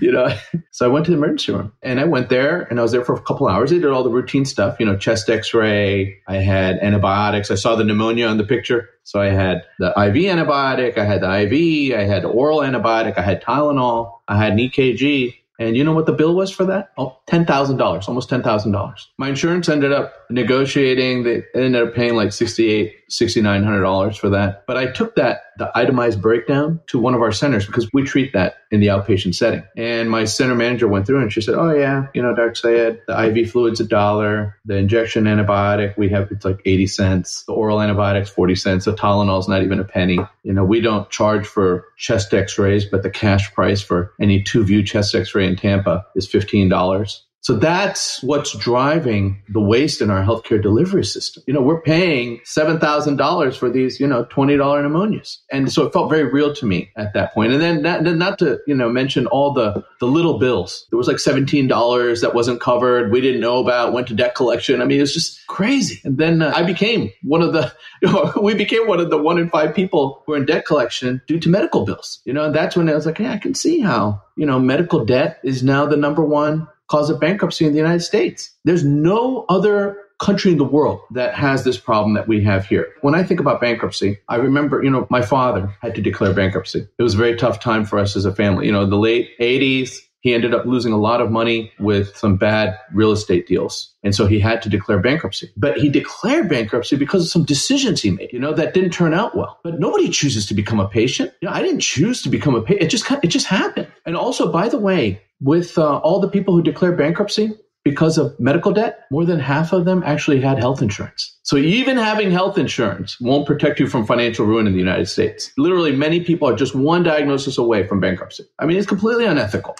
you 0.00 0.12
know. 0.12 0.28
So 0.70 0.86
I 0.86 0.88
went 0.88 1.06
to 1.06 1.10
the 1.10 1.16
emergency 1.16 1.52
room 1.52 1.72
and 1.82 2.00
I 2.00 2.04
went 2.04 2.28
there 2.28 2.62
and 2.62 2.78
I 2.78 2.82
was 2.82 2.92
there 2.92 3.04
for 3.04 3.14
a 3.14 3.22
couple 3.22 3.48
hours. 3.48 3.70
They 3.70 3.78
did 3.78 3.90
all 3.90 4.02
the 4.02 4.10
routine 4.10 4.44
stuff, 4.44 4.78
you 4.80 4.86
know, 4.86 4.96
chest 4.96 5.28
x 5.28 5.52
ray. 5.54 6.18
I 6.26 6.36
had 6.36 6.78
antibiotics. 6.78 7.50
I 7.50 7.56
saw 7.56 7.76
the 7.76 7.84
pneumonia 7.84 8.26
on 8.26 8.38
the 8.38 8.44
picture. 8.44 8.90
So 9.04 9.20
I 9.20 9.28
had 9.28 9.62
the 9.78 9.88
IV 9.88 10.14
antibiotic, 10.14 10.98
I 10.98 11.04
had 11.04 11.22
the 11.22 11.40
IV, 11.40 11.98
I 11.98 12.04
had 12.04 12.24
the 12.24 12.28
oral 12.28 12.58
antibiotic, 12.58 13.16
I 13.16 13.22
had 13.22 13.42
Tylenol, 13.42 14.18
I 14.28 14.36
had 14.36 14.52
an 14.52 14.58
EKG. 14.58 15.34
And 15.58 15.76
you 15.76 15.82
know 15.82 15.92
what 15.92 16.06
the 16.06 16.12
bill 16.12 16.36
was 16.36 16.50
for 16.52 16.64
that? 16.66 16.92
Oh, 16.96 17.18
$10,000, 17.26 18.08
almost 18.08 18.30
$10,000. 18.30 18.94
My 19.16 19.28
insurance 19.28 19.68
ended 19.68 19.92
up 19.92 20.12
negotiating. 20.30 21.24
They 21.24 21.42
ended 21.54 21.88
up 21.88 21.94
paying 21.94 22.14
like 22.14 22.28
$6,800, 22.28 22.92
$6,900 23.10 24.18
for 24.18 24.30
that. 24.30 24.64
But 24.66 24.76
I 24.76 24.86
took 24.86 25.16
that, 25.16 25.42
the 25.56 25.70
itemized 25.74 26.22
breakdown 26.22 26.80
to 26.88 26.98
one 26.98 27.14
of 27.14 27.22
our 27.22 27.32
centers 27.32 27.66
because 27.66 27.88
we 27.92 28.04
treat 28.04 28.32
that 28.32 28.58
in 28.70 28.80
the 28.80 28.88
outpatient 28.88 29.34
setting. 29.34 29.62
And 29.76 30.10
my 30.10 30.24
center 30.24 30.54
manager 30.54 30.86
went 30.86 31.06
through 31.06 31.22
and 31.22 31.32
she 31.32 31.40
said, 31.40 31.54
Oh 31.54 31.72
yeah, 31.72 32.06
you 32.14 32.22
know, 32.22 32.34
Dr. 32.34 32.54
Syed, 32.54 33.00
the 33.06 33.24
IV 33.24 33.50
fluid's 33.50 33.80
a 33.80 33.84
dollar. 33.84 34.56
The 34.66 34.76
injection 34.76 35.24
antibiotic, 35.24 35.96
we 35.96 36.08
have, 36.10 36.30
it's 36.30 36.44
like 36.44 36.60
80 36.64 36.86
cents. 36.86 37.44
The 37.44 37.52
oral 37.52 37.80
antibiotics, 37.80 38.30
40 38.30 38.54
cents. 38.54 38.84
The 38.84 38.94
Tylenol's 38.94 39.48
not 39.48 39.62
even 39.62 39.80
a 39.80 39.84
penny. 39.84 40.18
You 40.42 40.52
know, 40.52 40.64
we 40.64 40.80
don't 40.80 41.10
charge 41.10 41.46
for 41.46 41.86
chest 41.96 42.32
x-rays, 42.32 42.84
but 42.84 43.02
the 43.02 43.10
cash 43.10 43.52
price 43.52 43.80
for 43.80 44.12
any 44.20 44.42
two 44.42 44.64
view 44.64 44.84
chest 44.84 45.14
x-ray 45.14 45.46
in 45.46 45.56
Tampa 45.56 46.06
is 46.14 46.28
$15. 46.28 47.20
So 47.48 47.54
that's 47.54 48.22
what's 48.22 48.52
driving 48.58 49.42
the 49.48 49.58
waste 49.58 50.02
in 50.02 50.10
our 50.10 50.22
healthcare 50.22 50.60
delivery 50.60 51.02
system. 51.02 51.42
You 51.46 51.54
know, 51.54 51.62
we're 51.62 51.80
paying 51.80 52.40
$7,000 52.40 53.56
for 53.56 53.70
these, 53.70 53.98
you 53.98 54.06
know, 54.06 54.26
$20 54.26 54.58
pneumonias. 54.58 55.38
And 55.50 55.72
so 55.72 55.86
it 55.86 55.94
felt 55.94 56.10
very 56.10 56.24
real 56.24 56.54
to 56.56 56.66
me 56.66 56.90
at 56.94 57.14
that 57.14 57.32
point. 57.32 57.54
And 57.54 57.62
then 57.62 57.80
not, 57.80 58.02
not 58.02 58.38
to, 58.40 58.58
you 58.66 58.74
know, 58.74 58.90
mention 58.90 59.26
all 59.28 59.54
the, 59.54 59.82
the 59.98 60.06
little 60.06 60.38
bills. 60.38 60.86
There 60.90 60.98
was 60.98 61.08
like 61.08 61.16
$17 61.16 62.20
that 62.20 62.34
wasn't 62.34 62.60
covered. 62.60 63.10
We 63.10 63.22
didn't 63.22 63.40
know 63.40 63.62
about, 63.62 63.94
went 63.94 64.08
to 64.08 64.14
debt 64.14 64.34
collection. 64.34 64.82
I 64.82 64.84
mean, 64.84 64.98
it 64.98 65.04
was 65.04 65.14
just 65.14 65.46
crazy. 65.46 66.02
And 66.04 66.18
then 66.18 66.42
uh, 66.42 66.52
I 66.54 66.64
became 66.64 67.10
one 67.22 67.40
of 67.40 67.54
the, 67.54 67.72
you 68.02 68.08
know, 68.12 68.30
we 68.42 68.52
became 68.56 68.86
one 68.86 69.00
of 69.00 69.08
the 69.08 69.16
one 69.16 69.38
in 69.38 69.48
five 69.48 69.74
people 69.74 70.22
who 70.26 70.34
are 70.34 70.36
in 70.36 70.44
debt 70.44 70.66
collection 70.66 71.22
due 71.26 71.40
to 71.40 71.48
medical 71.48 71.86
bills. 71.86 72.20
You 72.26 72.34
know, 72.34 72.44
and 72.44 72.54
that's 72.54 72.76
when 72.76 72.90
I 72.90 72.94
was 72.94 73.06
like, 73.06 73.16
hey, 73.16 73.28
I 73.28 73.38
can 73.38 73.54
see 73.54 73.80
how, 73.80 74.20
you 74.36 74.44
know, 74.44 74.58
medical 74.58 75.06
debt 75.06 75.40
is 75.42 75.62
now 75.62 75.86
the 75.86 75.96
number 75.96 76.22
one 76.22 76.68
cause 76.88 77.10
of 77.10 77.20
bankruptcy 77.20 77.64
in 77.64 77.72
the 77.72 77.78
United 77.78 78.00
States. 78.00 78.54
There's 78.64 78.84
no 78.84 79.44
other 79.48 79.96
country 80.18 80.50
in 80.50 80.58
the 80.58 80.64
world 80.64 81.00
that 81.12 81.34
has 81.34 81.64
this 81.64 81.78
problem 81.78 82.14
that 82.14 82.26
we 82.26 82.42
have 82.42 82.66
here. 82.66 82.88
When 83.02 83.14
I 83.14 83.22
think 83.22 83.40
about 83.40 83.60
bankruptcy, 83.60 84.18
I 84.28 84.36
remember, 84.36 84.82
you 84.82 84.90
know, 84.90 85.06
my 85.10 85.22
father 85.22 85.72
had 85.80 85.94
to 85.94 86.02
declare 86.02 86.34
bankruptcy. 86.34 86.88
It 86.98 87.02
was 87.02 87.14
a 87.14 87.18
very 87.18 87.36
tough 87.36 87.60
time 87.60 87.84
for 87.84 87.98
us 87.98 88.16
as 88.16 88.24
a 88.24 88.34
family. 88.34 88.66
You 88.66 88.72
know, 88.72 88.84
the 88.84 88.96
late 88.96 89.30
80s, 89.38 89.96
he 90.20 90.34
ended 90.34 90.52
up 90.52 90.66
losing 90.66 90.92
a 90.92 90.98
lot 90.98 91.20
of 91.20 91.30
money 91.30 91.72
with 91.78 92.16
some 92.16 92.36
bad 92.36 92.76
real 92.92 93.12
estate 93.12 93.46
deals. 93.46 93.94
And 94.02 94.14
so 94.14 94.26
he 94.26 94.40
had 94.40 94.60
to 94.62 94.68
declare 94.68 94.98
bankruptcy. 94.98 95.52
But 95.56 95.78
he 95.78 95.88
declared 95.88 96.48
bankruptcy 96.48 96.96
because 96.96 97.24
of 97.24 97.30
some 97.30 97.44
decisions 97.44 98.02
he 98.02 98.10
made, 98.10 98.32
you 98.32 98.40
know, 98.40 98.52
that 98.52 98.74
didn't 98.74 98.90
turn 98.90 99.14
out 99.14 99.36
well. 99.36 99.60
But 99.62 99.78
nobody 99.78 100.08
chooses 100.08 100.46
to 100.46 100.54
become 100.54 100.80
a 100.80 100.88
patient. 100.88 101.32
You 101.40 101.48
know, 101.48 101.54
I 101.54 101.62
didn't 101.62 101.80
choose 101.80 102.22
to 102.22 102.28
become 102.28 102.56
a 102.56 102.62
patient. 102.62 102.82
It 102.82 102.88
just, 102.88 103.08
it 103.22 103.28
just 103.28 103.46
happened. 103.46 103.86
And 104.04 104.16
also, 104.16 104.50
by 104.50 104.68
the 104.68 104.78
way, 104.78 105.22
with 105.40 105.78
uh, 105.78 105.98
all 105.98 106.20
the 106.20 106.28
people 106.28 106.54
who 106.54 106.62
declared 106.62 106.96
bankruptcy 106.96 107.52
because 107.84 108.18
of 108.18 108.38
medical 108.38 108.72
debt, 108.72 109.06
more 109.10 109.24
than 109.24 109.38
half 109.40 109.72
of 109.72 109.84
them 109.84 110.02
actually 110.04 110.40
had 110.40 110.58
health 110.58 110.82
insurance. 110.82 111.38
So 111.42 111.56
even 111.56 111.96
having 111.96 112.30
health 112.30 112.58
insurance 112.58 113.18
won't 113.20 113.46
protect 113.46 113.80
you 113.80 113.86
from 113.86 114.04
financial 114.04 114.44
ruin 114.44 114.66
in 114.66 114.72
the 114.72 114.78
United 114.78 115.06
States. 115.06 115.50
Literally, 115.56 115.92
many 115.92 116.20
people 116.20 116.48
are 116.48 116.54
just 116.54 116.74
one 116.74 117.02
diagnosis 117.02 117.56
away 117.56 117.86
from 117.86 118.00
bankruptcy. 118.00 118.44
I 118.58 118.66
mean, 118.66 118.76
it's 118.76 118.86
completely 118.86 119.24
unethical. 119.24 119.76